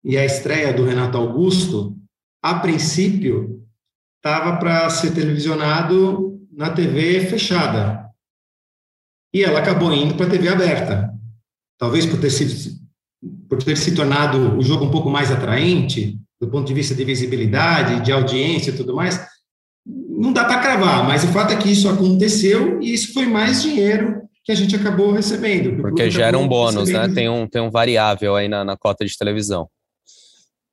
[0.03, 1.97] e a estreia do Renato Augusto,
[2.43, 3.65] a princípio,
[4.17, 8.07] estava para ser televisionado na TV fechada.
[9.33, 11.09] E ela acabou indo para a TV aberta.
[11.79, 12.79] talvez por ter sido
[13.47, 17.03] por ter se tornado o jogo um pouco mais atraente, do ponto de vista de
[17.03, 19.30] visibilidade, de audiência e tudo mais,
[20.21, 23.63] não dá para cravar, mas o fato é que isso aconteceu e isso foi mais
[23.63, 25.81] dinheiro que a gente acabou recebendo.
[25.81, 26.99] Porque gera um bônus, né?
[26.99, 27.07] recebendo.
[27.09, 27.15] né?
[27.15, 29.67] Tem um, tem um variável aí na, na cota de televisão.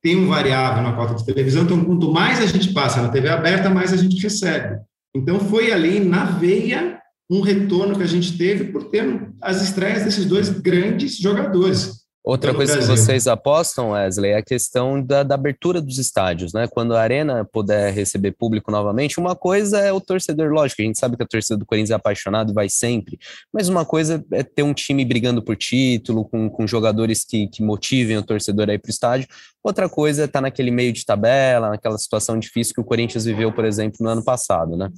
[0.03, 3.27] Tem um variável na cota de televisão, então quanto mais a gente passa na TV
[3.27, 4.79] aberta, mais a gente recebe.
[5.15, 10.03] Então foi ali na veia um retorno que a gente teve por ter as estreias
[10.03, 11.98] desses dois grandes jogadores.
[12.23, 12.93] Outra coisa Brasil.
[12.93, 16.67] que vocês apostam, Wesley, é a questão da, da, abertura dos estádios, né?
[16.67, 20.99] Quando a arena puder receber público novamente, uma coisa é o torcedor, lógico, a gente
[20.99, 23.17] sabe que a torcida do Corinthians é apaixonado e vai sempre,
[23.53, 27.63] mas uma coisa é ter um time brigando por título, com, com jogadores que, que
[27.63, 29.27] motivem o torcedor a ir para o estádio.
[29.63, 33.23] Outra coisa é estar tá naquele meio de tabela, naquela situação difícil que o Corinthians
[33.23, 34.89] viveu, por exemplo, no ano passado, né?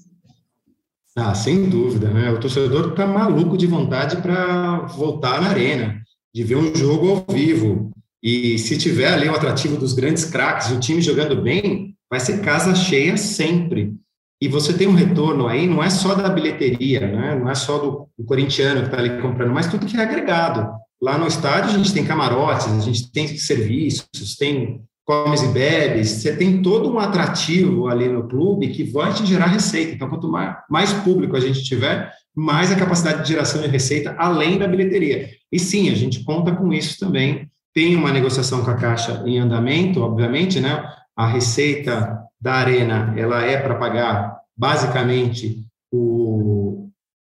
[1.16, 2.32] Ah, sem dúvida, né?
[2.32, 6.02] O torcedor está maluco de vontade para voltar na arena
[6.34, 7.92] de ver um jogo ao vivo.
[8.24, 12.42] E se tiver ali o atrativo dos grandes craques, o time jogando bem, vai ser
[12.42, 13.96] casa cheia sempre.
[14.42, 17.36] E você tem um retorno aí, não é só da bilheteria, né?
[17.36, 20.68] não é só do, do corintiano que está ali comprando, mas tudo que é agregado.
[21.02, 26.10] Lá no estádio a gente tem camarotes, a gente tem serviços, tem comes e bebes,
[26.10, 29.94] você tem todo um atrativo ali no clube que vai te gerar receita.
[29.94, 32.12] Então, quanto mais, mais público a gente tiver,
[32.42, 35.30] mais a capacidade de geração de receita, além da bilheteria.
[35.52, 37.48] E sim, a gente conta com isso também.
[37.72, 40.84] Tem uma negociação com a Caixa em andamento, obviamente, né?
[41.16, 46.90] A receita da Arena, ela é para pagar basicamente o,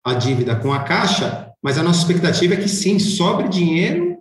[0.03, 4.17] a dívida com a Caixa, mas a nossa expectativa é que sim, sobre dinheiro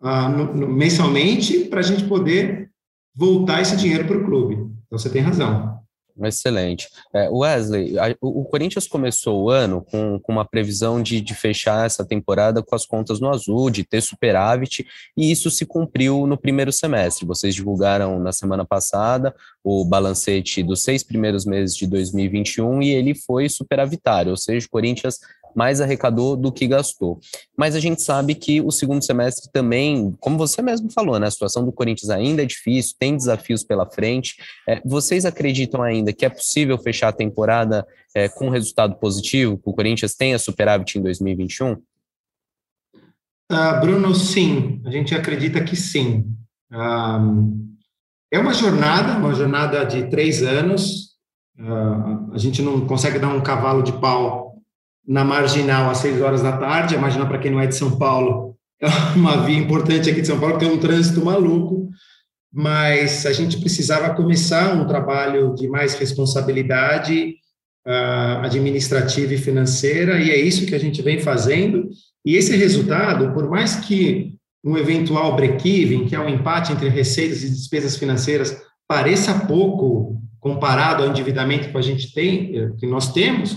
[0.00, 2.72] ah, no, no, mensalmente para a gente poder
[3.14, 4.54] voltar esse dinheiro para o clube.
[4.54, 5.80] Então, você tem razão.
[6.20, 6.88] Excelente.
[7.14, 11.86] É, Wesley, a, o, Corinthians começou o ano com, com uma previsão de, de, fechar
[11.86, 14.86] essa temporada com as contas no azul, de ter superávit,
[15.16, 17.24] e isso se cumpriu no primeiro semestre.
[17.24, 19.34] Vocês divulgaram na semana passada
[19.64, 24.70] o balancete dos seis primeiros meses de 2021 e ele foi superavitário, ou seja, o
[24.70, 25.18] Corinthians
[25.54, 27.20] mais arrecadou do que gastou.
[27.56, 31.30] Mas a gente sabe que o segundo semestre também, como você mesmo falou, né, a
[31.30, 34.36] situação do Corinthians ainda é difícil, tem desafios pela frente.
[34.68, 39.68] É, vocês acreditam ainda que é possível fechar a temporada é, com resultado positivo, que
[39.68, 41.72] o Corinthians tenha superávit em 2021?
[41.72, 41.80] Uh,
[43.50, 46.34] ah, Bruno, sim, a gente acredita que sim.
[46.72, 47.72] Uh,
[48.32, 51.12] é uma jornada, uma jornada de três anos.
[51.58, 54.41] Uh, a gente não consegue dar um cavalo de pau
[55.06, 56.94] na Marginal às seis horas da tarde.
[56.94, 60.26] A Marginal, para quem não é de São Paulo, é uma via importante aqui de
[60.26, 61.88] São Paulo, tem um trânsito maluco,
[62.52, 67.36] mas a gente precisava começar um trabalho de mais responsabilidade
[67.86, 71.88] uh, administrativa e financeira, e é isso que a gente vem fazendo.
[72.24, 74.34] E esse resultado, por mais que
[74.64, 81.02] um eventual break-even, que é um empate entre receitas e despesas financeiras, pareça pouco comparado
[81.02, 83.56] ao endividamento que a gente tem, eh, que nós temos,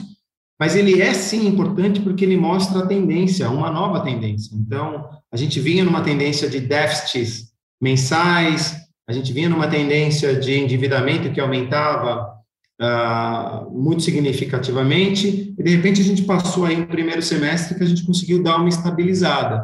[0.59, 4.55] mas ele é sim importante porque ele mostra a tendência, uma nova tendência.
[4.55, 7.51] Então, a gente vinha numa tendência de déficits
[7.81, 8.75] mensais,
[9.07, 12.35] a gente vinha numa tendência de endividamento que aumentava
[12.81, 17.87] uh, muito significativamente, e de repente a gente passou aí no primeiro semestre que a
[17.87, 19.63] gente conseguiu dar uma estabilizada.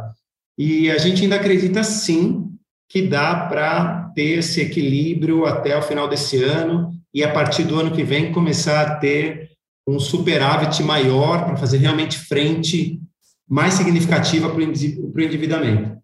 [0.58, 2.50] E a gente ainda acredita sim
[2.90, 7.80] que dá para ter esse equilíbrio até o final desse ano e a partir do
[7.80, 9.51] ano que vem começar a ter
[9.88, 13.02] um superávit maior para fazer realmente frente
[13.48, 14.62] mais significativa para o
[15.22, 16.02] endividamento.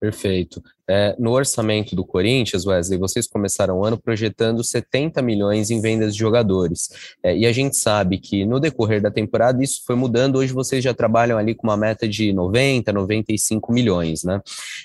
[0.00, 0.62] Perfeito.
[0.88, 6.14] É, no orçamento do Corinthians, Wesley, vocês começaram o ano projetando 70 milhões em vendas
[6.14, 6.88] de jogadores.
[7.22, 10.36] É, e a gente sabe que no decorrer da temporada isso foi mudando.
[10.36, 14.40] Hoje vocês já trabalham ali com uma meta de 90, 95 milhões, né?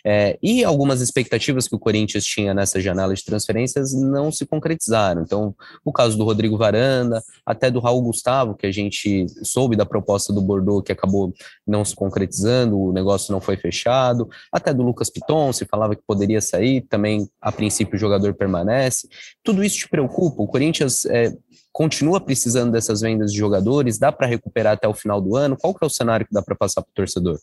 [0.06, 5.22] É, e algumas expectativas que o Corinthians tinha nessa janela de transferências não se concretizaram.
[5.22, 9.86] Então, o caso do Rodrigo Varanda, até do Raul Gustavo, que a gente soube da
[9.86, 11.34] proposta do Bordeaux que acabou
[11.66, 16.04] não se concretizando, o negócio não foi fechado, até do Lucas Piton, se falava que
[16.06, 19.08] poderia sair, também a princípio o jogador permanece.
[19.44, 20.42] Tudo isso te preocupa?
[20.42, 21.34] O Corinthians é,
[21.72, 23.98] continua precisando dessas vendas de jogadores?
[23.98, 25.58] Dá para recuperar até o final do ano?
[25.58, 27.40] Qual que é o cenário que dá para passar para o torcedor?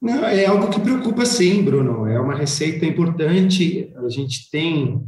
[0.00, 2.06] Não, é algo que preocupa sim, Bruno.
[2.06, 3.92] É uma receita importante.
[3.96, 5.06] A gente tem,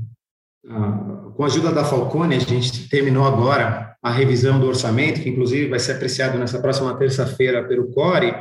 [0.69, 5.31] ah, com a ajuda da Falcone, a gente terminou agora a revisão do orçamento, que
[5.31, 8.35] inclusive vai ser apreciado nessa próxima terça-feira pelo CORE,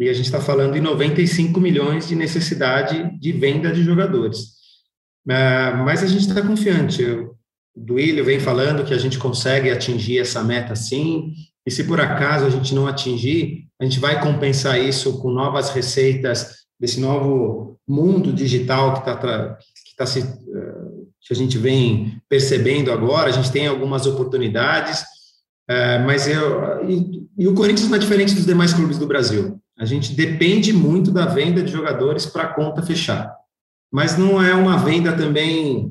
[0.00, 4.54] e a gente está falando em 95 milhões de necessidade de venda de jogadores.
[5.28, 7.04] É, mas a gente está confiante.
[7.04, 7.36] O
[7.76, 11.34] Duílio vem falando que a gente consegue atingir essa meta sim,
[11.66, 15.68] e se por acaso a gente não atingir, a gente vai compensar isso com novas
[15.70, 20.90] receitas desse novo mundo digital que está que tá se eh,
[21.20, 23.28] que a gente vem percebendo agora.
[23.28, 25.04] A gente tem algumas oportunidades,
[25.68, 29.59] eh, mas eu e, e o Corinthians não é diferente dos demais clubes do Brasil.
[29.80, 33.34] A gente depende muito da venda de jogadores para a conta fechar,
[33.90, 35.90] mas não é uma venda também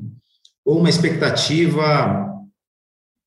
[0.64, 2.30] ou uma expectativa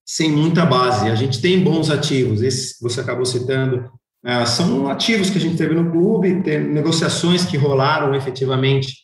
[0.08, 1.10] sem muita base.
[1.10, 3.92] A gente tem bons ativos, esses que você acabou citando,
[4.24, 8.96] ah, são ativos que a gente teve no clube, negociações que rolaram efetivamente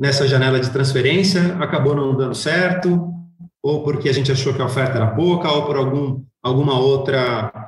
[0.00, 3.12] nessa janela de transferência, acabou não dando certo,
[3.62, 7.61] ou porque a gente achou que a oferta era pouca, ou por algum, alguma outra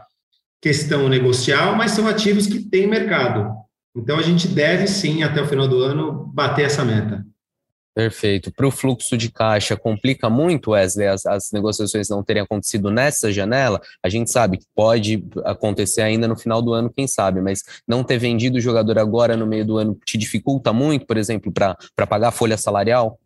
[0.65, 3.53] questão negocial, mas são ativos que têm mercado.
[3.95, 7.23] Então a gente deve sim, até o final do ano, bater essa meta.
[7.95, 8.51] Perfeito.
[8.51, 13.31] Para o fluxo de caixa, complica muito, Wesley, as, as, negociações não terem acontecido nessa
[13.31, 13.79] janela?
[14.03, 18.03] A gente sabe que pode acontecer ainda no final do ano, quem sabe, mas não
[18.03, 22.07] ter vendido o jogador agora no meio do ano te dificulta muito, por exemplo, para
[22.09, 23.19] pagar a folha salarial?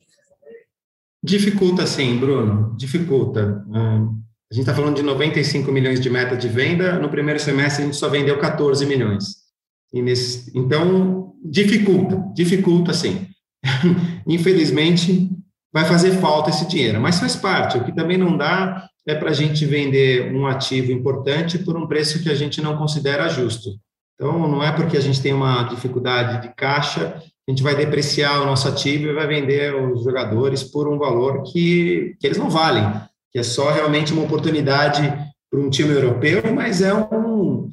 [1.22, 3.64] Dificulta sim, Bruno, dificulta.
[3.68, 4.20] Hum,
[4.50, 7.86] a gente está falando de 95 milhões de meta de venda, no primeiro semestre a
[7.86, 9.36] gente só vendeu 14 milhões.
[9.92, 13.26] Nesse, então, dificulta, dificulta sim.
[14.26, 15.30] infelizmente,
[15.72, 17.76] vai fazer falta esse dinheiro, mas faz parte.
[17.76, 21.86] O que também não dá é para a gente vender um ativo importante por um
[21.86, 23.70] preço que a gente não considera justo.
[24.14, 28.42] Então, não é porque a gente tem uma dificuldade de caixa, a gente vai depreciar
[28.42, 32.50] o nosso ativo e vai vender os jogadores por um valor que, que eles não
[32.50, 32.84] valem,
[33.32, 35.02] que é só realmente uma oportunidade
[35.50, 37.68] para um time europeu, mas é um,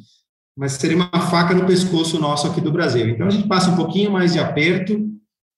[0.58, 3.10] mas seria uma faca no pescoço nosso aqui do Brasil.
[3.10, 5.10] Então a gente passa um pouquinho mais de aperto,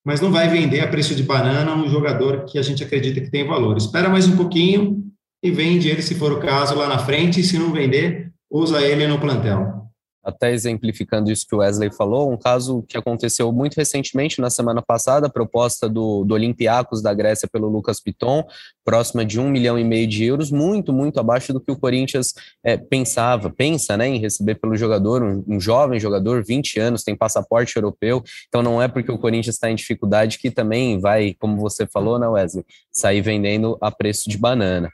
[0.06, 3.32] mas não vai vender a preço de banana um jogador que a gente acredita que
[3.32, 3.78] tem valor.
[3.78, 5.04] Espera mais um pouquinho
[5.44, 8.82] e vende ele, se for o caso, lá na frente, e se não vender, usa
[8.82, 9.87] ele no plantel
[10.28, 14.82] até exemplificando isso que o Wesley falou, um caso que aconteceu muito recentemente, na semana
[14.82, 18.44] passada, a proposta do, do Olympiacos da Grécia pelo Lucas Piton,
[18.84, 22.34] próxima de um milhão e meio de euros, muito, muito abaixo do que o Corinthians
[22.62, 27.16] é, pensava, pensa né, em receber pelo jogador, um, um, jovem jogador, 20 anos, tem
[27.16, 31.56] passaporte europeu, então não é porque o Corinthians está em dificuldade que também vai, como
[31.56, 34.92] você falou, né, Wesley, sair vendendo a preço de banana.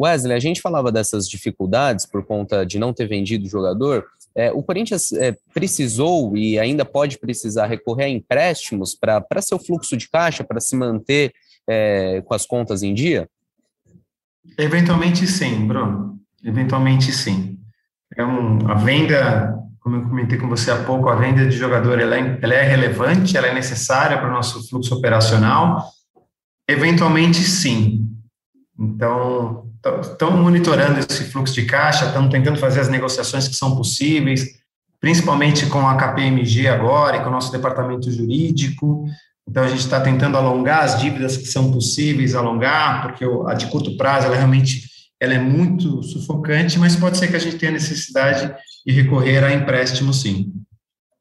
[0.00, 4.52] Wesley, a gente falava dessas dificuldades por conta de não ter vendido o jogador, é,
[4.52, 10.08] o Corinthians é, precisou e ainda pode precisar recorrer a empréstimos para seu fluxo de
[10.08, 11.32] caixa, para se manter
[11.68, 13.28] é, com as contas em dia?
[14.58, 16.18] Eventualmente sim, Bruno.
[16.44, 17.58] Eventualmente sim.
[18.16, 21.98] É um, a venda, como eu comentei com você há pouco, a venda de jogador
[22.00, 25.90] ela é, ela é relevante, ela é necessária para o nosso fluxo operacional.
[26.68, 28.08] Eventualmente sim.
[28.78, 29.69] Então,
[30.02, 34.60] estão monitorando esse fluxo de caixa, estão tentando fazer as negociações que são possíveis,
[35.00, 39.06] principalmente com a KPMG agora e com o nosso departamento jurídico.
[39.48, 43.66] Então, a gente está tentando alongar as dívidas que são possíveis alongar, porque a de
[43.66, 47.72] curto prazo, ela realmente ela é muito sufocante, mas pode ser que a gente tenha
[47.72, 48.54] necessidade
[48.86, 50.50] de recorrer a empréstimo, sim.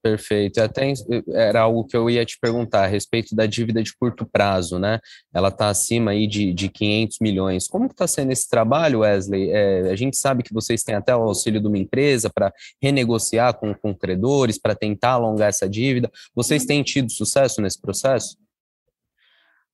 [0.02, 0.62] Perfeito.
[0.62, 0.94] Até
[1.34, 5.00] era algo que eu ia te perguntar a respeito da dívida de curto prazo, né?
[5.34, 7.68] Ela está acima aí de, de 500 milhões.
[7.68, 9.52] Como que está sendo esse trabalho, Wesley?
[9.52, 13.54] É, a gente sabe que vocês têm até o auxílio de uma empresa para renegociar
[13.56, 16.10] com, com credores, para tentar alongar essa dívida.
[16.34, 18.38] Vocês têm tido sucesso nesse processo?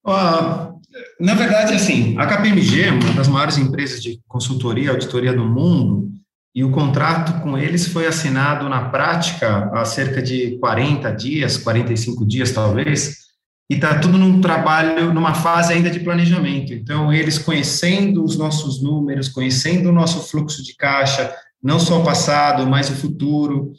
[0.08, 0.80] Uh,
[1.20, 6.15] na verdade, assim, a KPMG, uma das maiores empresas de consultoria e auditoria do mundo,
[6.56, 12.26] e o contrato com eles foi assinado na prática há cerca de 40 dias, 45
[12.26, 13.26] dias talvez,
[13.70, 16.74] e está tudo num trabalho, numa fase ainda de planejamento.
[16.74, 22.06] Então, eles conhecendo os nossos números, conhecendo o nosso fluxo de caixa, não só o
[22.06, 23.74] passado, mas o futuro,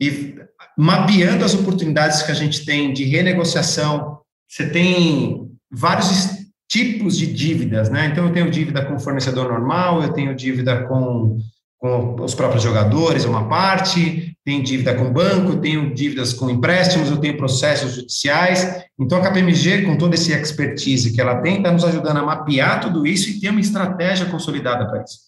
[0.00, 0.36] e
[0.78, 4.18] mapeando as oportunidades que a gente tem de renegociação.
[4.48, 6.28] Você tem vários
[6.68, 8.06] tipos de dívidas, né?
[8.06, 11.38] Então, eu tenho dívida com fornecedor normal, eu tenho dívida com
[11.80, 17.16] com os próprios jogadores, uma parte, tem dívida com banco, tenho dívidas com empréstimos, eu
[17.16, 18.84] tenho processos judiciais.
[18.98, 22.80] Então, a KPMG, com toda esse expertise que ela tem, está nos ajudando a mapear
[22.80, 25.20] tudo isso e ter uma estratégia consolidada para isso.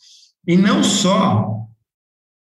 [0.47, 1.57] E não só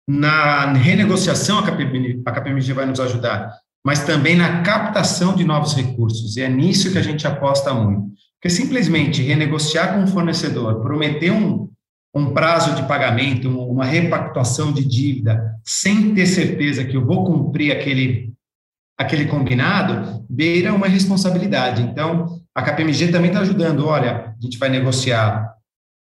[0.07, 3.53] na renegociação a KPMG, a KPMG vai nos ajudar,
[3.85, 6.37] mas também na captação de novos recursos.
[6.37, 8.07] E é nisso que a gente aposta muito.
[8.35, 11.66] Porque simplesmente renegociar com um fornecedor, prometer um,
[12.17, 17.71] um prazo de pagamento, uma repactuação de dívida, sem ter certeza que eu vou cumprir
[17.71, 18.33] aquele,
[18.97, 21.81] aquele combinado, beira uma responsabilidade.
[21.81, 23.85] Então, a KPMG também está ajudando.
[23.85, 25.53] Olha, a gente vai negociar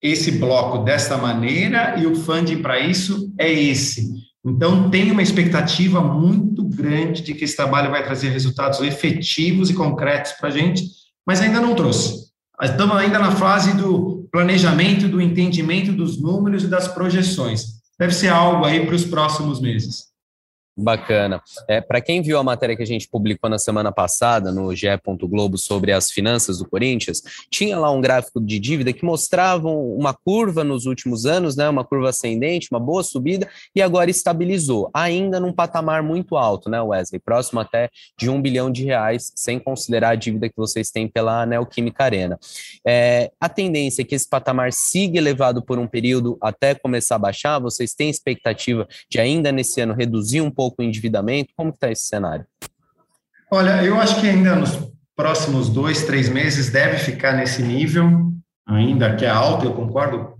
[0.02, 4.14] esse bloco desta maneira e o funding para isso é esse.
[4.44, 9.74] Então, tem uma expectativa muito grande de que esse trabalho vai trazer resultados efetivos e
[9.74, 10.84] concretos para a gente,
[11.26, 12.26] mas ainda não trouxe.
[12.62, 17.76] Estamos ainda na fase do planejamento, do entendimento dos números e das projeções.
[17.98, 20.15] Deve ser algo aí para os próximos meses.
[20.76, 21.42] Bacana.
[21.66, 24.86] É, Para quem viu a matéria que a gente publicou na semana passada no GE.
[25.26, 30.12] Globo sobre as finanças do Corinthians, tinha lá um gráfico de dívida que mostrava uma
[30.12, 35.40] curva nos últimos anos, né, uma curva ascendente, uma boa subida, e agora estabilizou, ainda
[35.40, 37.20] num patamar muito alto, né, Wesley?
[37.20, 41.46] Próximo até de um bilhão de reais, sem considerar a dívida que vocês têm pela
[41.46, 42.38] Neoquímica Arena.
[42.86, 47.18] É, a tendência é que esse patamar siga elevado por um período até começar a
[47.18, 47.58] baixar?
[47.58, 51.52] Vocês têm expectativa de ainda nesse ano reduzir um pouco pouco o endividamento?
[51.56, 52.44] Como está esse cenário?
[53.50, 54.76] Olha, eu acho que ainda nos
[55.14, 58.32] próximos dois, três meses deve ficar nesse nível,
[58.66, 60.34] ainda que é alto, eu concordo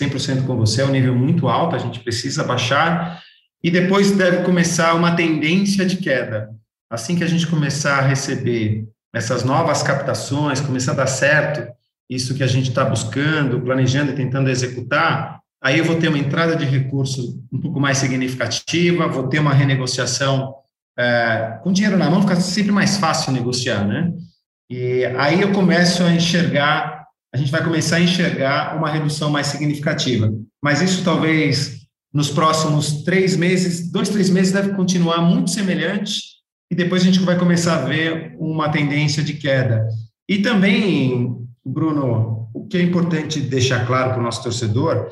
[0.00, 3.20] 100% com você, é um nível muito alto, a gente precisa baixar,
[3.62, 6.50] e depois deve começar uma tendência de queda.
[6.88, 11.70] Assim que a gente começar a receber essas novas captações, começar a dar certo
[12.08, 16.18] isso que a gente está buscando, planejando e tentando executar, aí eu vou ter uma
[16.18, 20.54] entrada de recursos um pouco mais significativa, vou ter uma renegociação
[20.98, 24.12] é, com dinheiro na mão, fica sempre mais fácil negociar, né?
[24.68, 29.46] E aí eu começo a enxergar, a gente vai começar a enxergar uma redução mais
[29.46, 30.32] significativa.
[30.62, 31.82] Mas isso talvez
[32.12, 36.20] nos próximos três meses, dois, três meses deve continuar muito semelhante,
[36.70, 39.86] e depois a gente vai começar a ver uma tendência de queda.
[40.28, 45.08] E também, Bruno, o que é importante deixar claro para o nosso torcedor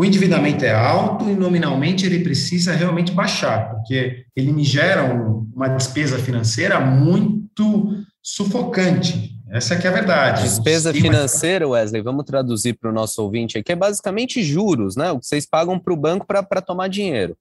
[0.00, 5.46] o endividamento é alto e nominalmente ele precisa realmente baixar, porque ele me gera um,
[5.54, 9.36] uma despesa financeira muito sufocante.
[9.50, 10.42] Essa é, é a verdade.
[10.44, 15.10] Despesa financeira, Wesley, vamos traduzir para o nosso ouvinte aqui, é basicamente juros, né?
[15.10, 17.36] O que vocês pagam para o banco para tomar dinheiro.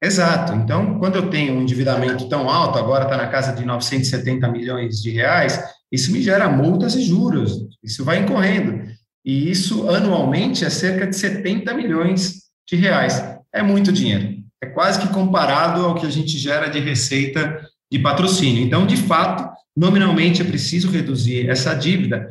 [0.00, 0.52] Exato.
[0.52, 5.02] Então, quando eu tenho um endividamento tão alto, agora está na casa de 970 milhões
[5.02, 5.60] de reais,
[5.90, 7.66] isso me gera multas e juros.
[7.82, 8.94] Isso vai incorrendo.
[9.26, 13.20] E isso, anualmente, é cerca de 70 milhões de reais.
[13.52, 14.36] É muito dinheiro.
[14.62, 17.60] É quase que comparado ao que a gente gera de receita
[17.90, 18.62] de patrocínio.
[18.62, 22.28] Então, de fato, nominalmente é preciso reduzir essa dívida,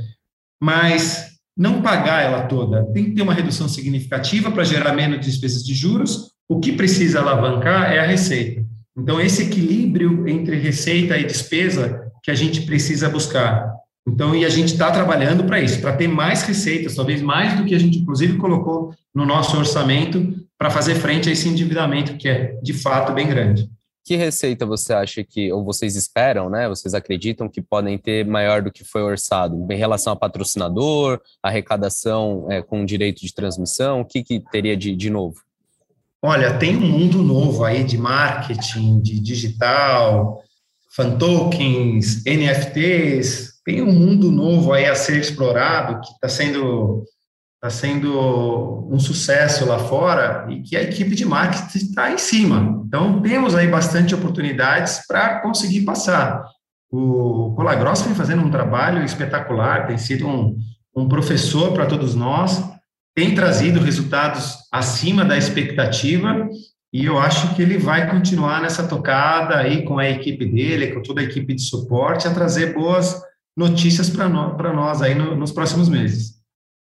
[0.62, 2.86] mas não pagar ela toda.
[2.94, 6.32] Tem que ter uma redução significativa para gerar menos despesas de juros.
[6.48, 8.66] O que precisa alavancar é a receita.
[8.98, 13.75] Então, esse equilíbrio entre receita e despesa que a gente precisa buscar.
[14.08, 17.66] Então, e a gente está trabalhando para isso, para ter mais receitas, talvez mais do
[17.66, 22.28] que a gente, inclusive, colocou no nosso orçamento para fazer frente a esse endividamento que
[22.28, 23.70] é, de fato, bem grande.
[24.06, 26.70] Que receita você acha que, ou vocês esperam, né?
[26.70, 29.66] Vocês acreditam que podem ter maior do que foi orçado?
[29.72, 34.96] Em relação a patrocinador, arrecadação é, com direito de transmissão, o que, que teria de,
[34.96, 35.38] de novo?
[36.22, 40.40] Olha, tem um mundo novo aí de marketing, de digital,
[40.96, 47.04] fan tokens, NFTs, tem um mundo novo aí a ser explorado que está sendo
[47.56, 52.84] está sendo um sucesso lá fora e que a equipe de marketing está em cima.
[52.86, 56.44] Então temos aí bastante oportunidades para conseguir passar.
[56.92, 60.56] O Colagross vem fazendo um trabalho espetacular, tem sido um,
[60.96, 62.64] um professor para todos nós,
[63.16, 66.48] tem trazido resultados acima da expectativa
[66.94, 71.02] e eu acho que ele vai continuar nessa tocada aí com a equipe dele, com
[71.02, 73.22] toda a equipe de suporte, a trazer boas
[73.56, 76.36] notícias para no, nós aí no, nos próximos meses.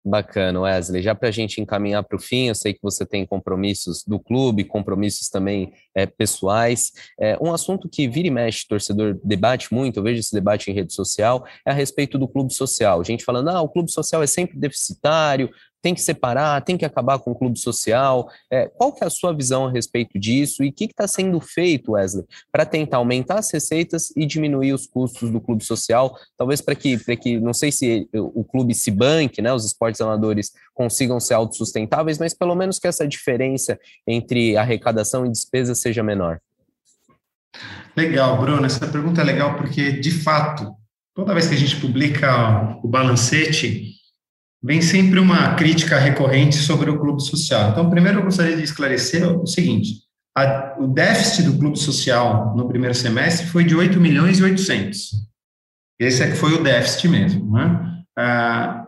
[0.04, 1.00] Bacana, Wesley.
[1.00, 4.18] Já para a gente encaminhar para o fim, eu sei que você tem compromissos do
[4.18, 6.90] clube, compromissos também é, pessoais.
[7.20, 10.74] É, um assunto que vira e mexe, torcedor debate muito, eu vejo esse debate em
[10.74, 13.04] rede social, é a respeito do clube social.
[13.04, 15.48] Gente falando, ah, o clube social é sempre deficitário,
[15.82, 18.30] tem que separar, tem que acabar com o clube social.
[18.50, 21.40] É, qual que é a sua visão a respeito disso e o que está sendo
[21.40, 26.16] feito, Wesley, para tentar aumentar as receitas e diminuir os custos do clube social?
[26.38, 30.52] Talvez para que, que, não sei se o clube se banque, né, os esportes amadores
[30.72, 36.40] consigam ser autossustentáveis, mas pelo menos que essa diferença entre arrecadação e despesa seja menor.
[37.96, 38.64] Legal, Bruno.
[38.64, 40.72] Essa pergunta é legal porque, de fato,
[41.14, 43.92] toda vez que a gente publica o balancete,
[44.62, 47.70] vem sempre uma crítica recorrente sobre o clube social.
[47.70, 50.02] Então, primeiro eu gostaria de esclarecer o seguinte,
[50.36, 55.10] a, o déficit do clube social no primeiro semestre foi de 8 milhões e 800.
[56.00, 58.02] Esse é que foi o déficit mesmo, né?
[58.16, 58.86] Ah,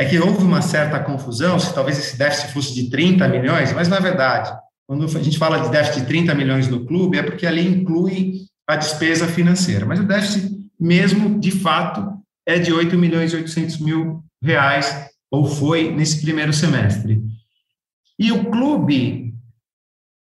[0.00, 3.88] é que houve uma certa confusão, se talvez esse déficit fosse de 30 milhões, mas
[3.88, 4.52] na verdade,
[4.86, 8.42] quando a gente fala de déficit de 30 milhões no clube, é porque ali inclui
[8.68, 13.78] a despesa financeira, mas o déficit mesmo, de fato, é de 8 milhões e 800
[13.78, 17.22] mil reais ou foi nesse primeiro semestre.
[18.18, 19.34] E o clube,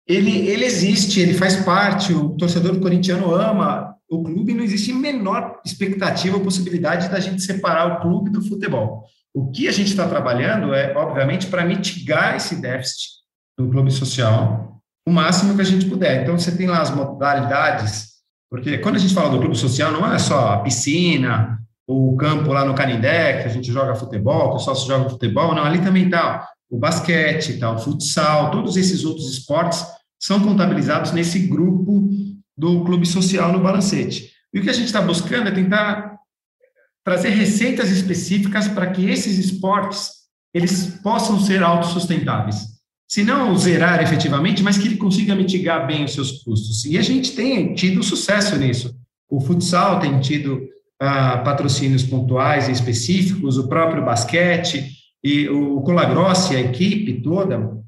[0.06, 5.60] ele, ele existe, ele faz parte, o torcedor corintiano ama o clube, não existe menor
[5.64, 9.04] expectativa ou possibilidade da gente separar o clube do futebol.
[9.34, 13.20] O que a gente está trabalhando é, obviamente, para mitigar esse déficit
[13.58, 14.70] do clube social
[15.06, 16.22] o máximo que a gente puder.
[16.22, 18.10] Então, você tem lá as modalidades,
[18.50, 21.59] porque quando a gente fala do clube social, não é só a piscina,
[21.92, 25.52] o campo lá no Canindé, que a gente joga futebol, o pessoal se joga futebol,
[25.56, 29.84] não, ali também está o basquete, tá, o futsal, todos esses outros esportes
[30.16, 32.08] são contabilizados nesse grupo
[32.56, 34.30] do clube social no balancete.
[34.54, 36.16] E o que a gente está buscando é tentar
[37.04, 40.12] trazer receitas específicas para que esses esportes
[40.54, 42.68] eles possam ser autossustentáveis.
[43.08, 46.84] Se não zerar efetivamente, mas que ele consiga mitigar bem os seus custos.
[46.84, 48.94] E a gente tem tido sucesso nisso.
[49.28, 50.60] O futsal tem tido
[51.00, 57.78] patrocínios pontuais e específicos, o próprio basquete, e o Colagrossi, a equipe toda,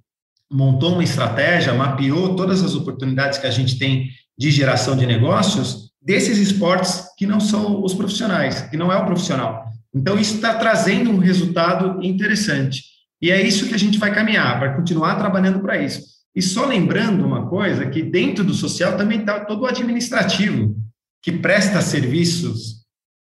[0.50, 5.90] montou uma estratégia, mapeou todas as oportunidades que a gente tem de geração de negócios
[6.00, 9.64] desses esportes que não são os profissionais, que não é o profissional.
[9.94, 12.82] Então, isso está trazendo um resultado interessante.
[13.20, 16.02] E é isso que a gente vai caminhar, para continuar trabalhando para isso.
[16.34, 20.74] E só lembrando uma coisa, que dentro do social também está todo o administrativo,
[21.22, 22.81] que presta serviços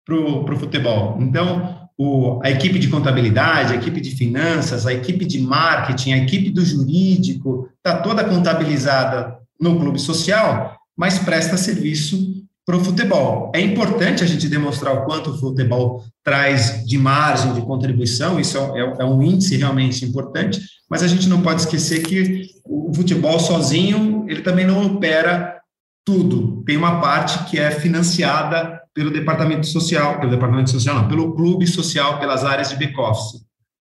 [0.05, 1.17] para o futebol.
[1.21, 6.17] Então, o, a equipe de contabilidade, a equipe de finanças, a equipe de marketing, a
[6.17, 12.33] equipe do jurídico, está toda contabilizada no clube social, mas presta serviço
[12.65, 13.51] para o futebol.
[13.53, 18.57] É importante a gente demonstrar o quanto o futebol traz de margem de contribuição, isso
[18.57, 22.93] é, é, é um índice realmente importante, mas a gente não pode esquecer que o
[22.93, 25.57] futebol sozinho, ele também não opera
[26.05, 26.63] tudo.
[26.65, 31.65] Tem uma parte que é financiada pelo departamento social, pelo departamento social não, pelo clube
[31.65, 33.43] social, pelas áreas de back-office.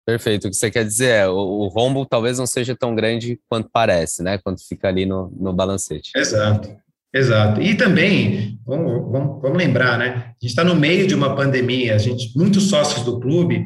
[0.07, 0.47] Perfeito.
[0.47, 3.71] O que você quer dizer é, o, o rombo talvez não seja tão grande quanto
[3.73, 4.39] parece, né?
[4.39, 6.11] Quanto fica ali no, no balancete.
[6.15, 6.77] Exato.
[7.13, 7.63] Exato.
[7.63, 10.07] E também, vamos, vamos, vamos lembrar, né?
[10.07, 13.65] A gente está no meio de uma pandemia, a gente, muitos sócios do clube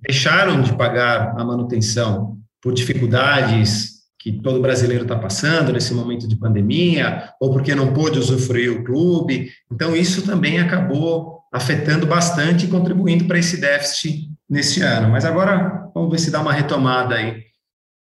[0.00, 6.36] deixaram de pagar a manutenção por dificuldades que todo brasileiro está passando nesse momento de
[6.36, 9.50] pandemia, ou porque não pôde usufruir o clube.
[9.70, 15.08] Então, isso também acabou afetando bastante e contribuindo para esse déficit nesse ano.
[15.08, 17.45] Mas agora, vamos ver se dá uma retomada aí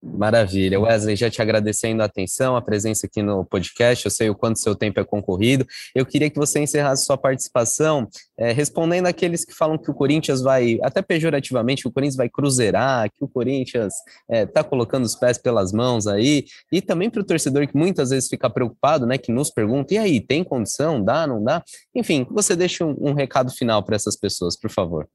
[0.01, 0.79] Maravilha.
[0.79, 4.05] Wesley, já te agradecendo a atenção, a presença aqui no podcast.
[4.05, 5.65] Eu sei o quanto seu tempo é concorrido.
[5.95, 8.07] Eu queria que você encerrasse sua participação
[8.37, 12.29] é, respondendo aqueles que falam que o Corinthians vai, até pejorativamente, que o Corinthians vai
[12.29, 16.45] cruzeirar, que o Corinthians está é, tá colocando os pés pelas mãos aí.
[16.71, 19.97] E também para o torcedor que muitas vezes fica preocupado, né, que nos pergunta: e
[19.97, 21.03] aí, tem condição?
[21.03, 21.63] Dá, não dá?
[21.95, 25.07] Enfim, você deixa um, um recado final para essas pessoas, por favor.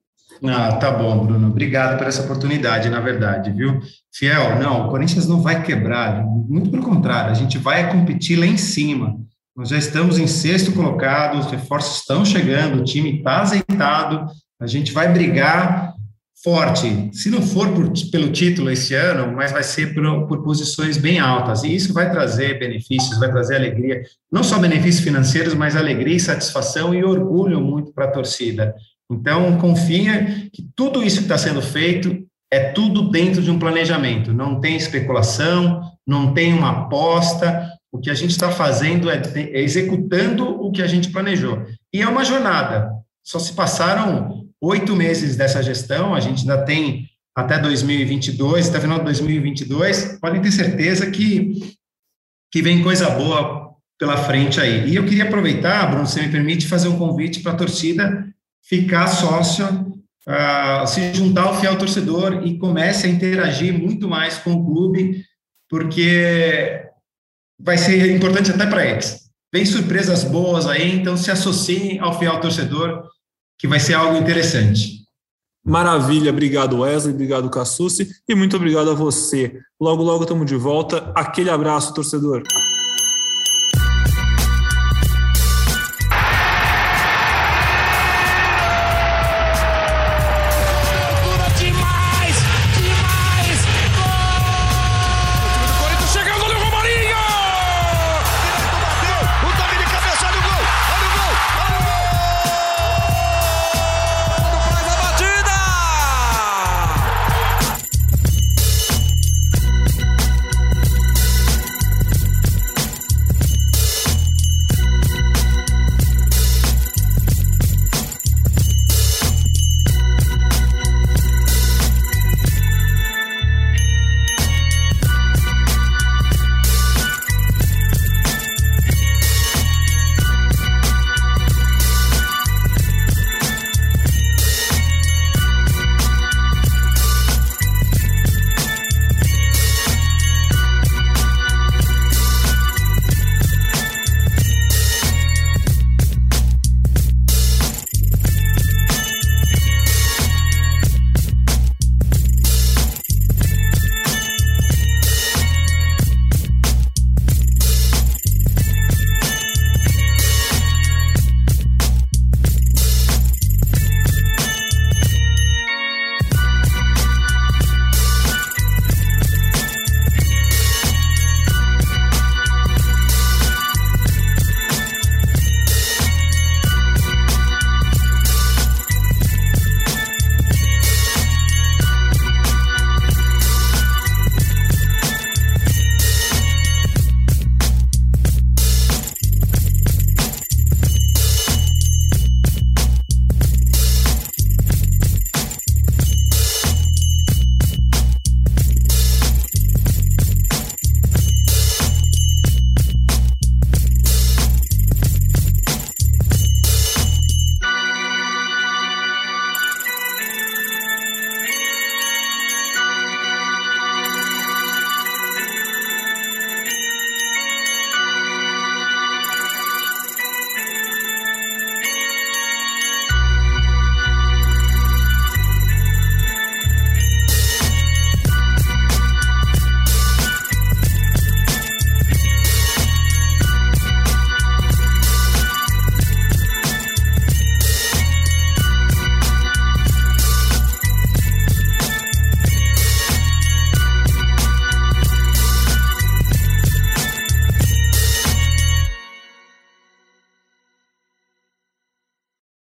[0.44, 1.48] Ah, tá bom, Bruno.
[1.48, 3.80] Obrigado por essa oportunidade, na verdade, viu?
[4.12, 8.46] Fiel, não, o Corinthians não vai quebrar, muito pelo contrário, a gente vai competir lá
[8.46, 9.16] em cima.
[9.56, 14.26] Nós já estamos em sexto colocado, os reforços estão chegando, o time está azeitado,
[14.60, 15.94] a gente vai brigar
[16.42, 17.10] forte.
[17.12, 21.20] Se não for por, pelo título esse ano, mas vai ser por, por, posições bem
[21.20, 21.62] altas.
[21.62, 26.94] E isso vai trazer benefícios, vai trazer alegria, não só benefícios financeiros, mas alegria satisfação
[26.94, 28.74] e orgulho muito para a torcida.
[29.14, 34.32] Então, confia que tudo isso que está sendo feito é tudo dentro de um planejamento.
[34.32, 37.70] Não tem especulação, não tem uma aposta.
[37.90, 41.64] O que a gente está fazendo é, é executando o que a gente planejou.
[41.92, 42.90] E é uma jornada.
[43.24, 48.98] Só se passaram oito meses dessa gestão, a gente ainda tem até 2022, até final
[48.98, 51.74] de 2022, podem ter certeza que,
[52.52, 54.88] que vem coisa boa pela frente aí.
[54.88, 58.31] E eu queria aproveitar, Bruno, se me permite, fazer um convite para a torcida
[58.62, 64.52] ficar sócio, uh, se juntar ao fiel torcedor e comece a interagir muito mais com
[64.52, 65.24] o clube,
[65.68, 66.82] porque
[67.58, 69.22] vai ser importante até para eles.
[69.52, 73.04] Vem surpresas boas aí, então se associem ao fiel torcedor,
[73.58, 75.02] que vai ser algo interessante.
[75.64, 79.60] Maravilha, obrigado Wesley, obrigado Cassucci e muito obrigado a você.
[79.80, 81.12] Logo, logo estamos de volta.
[81.14, 82.42] Aquele abraço, torcedor.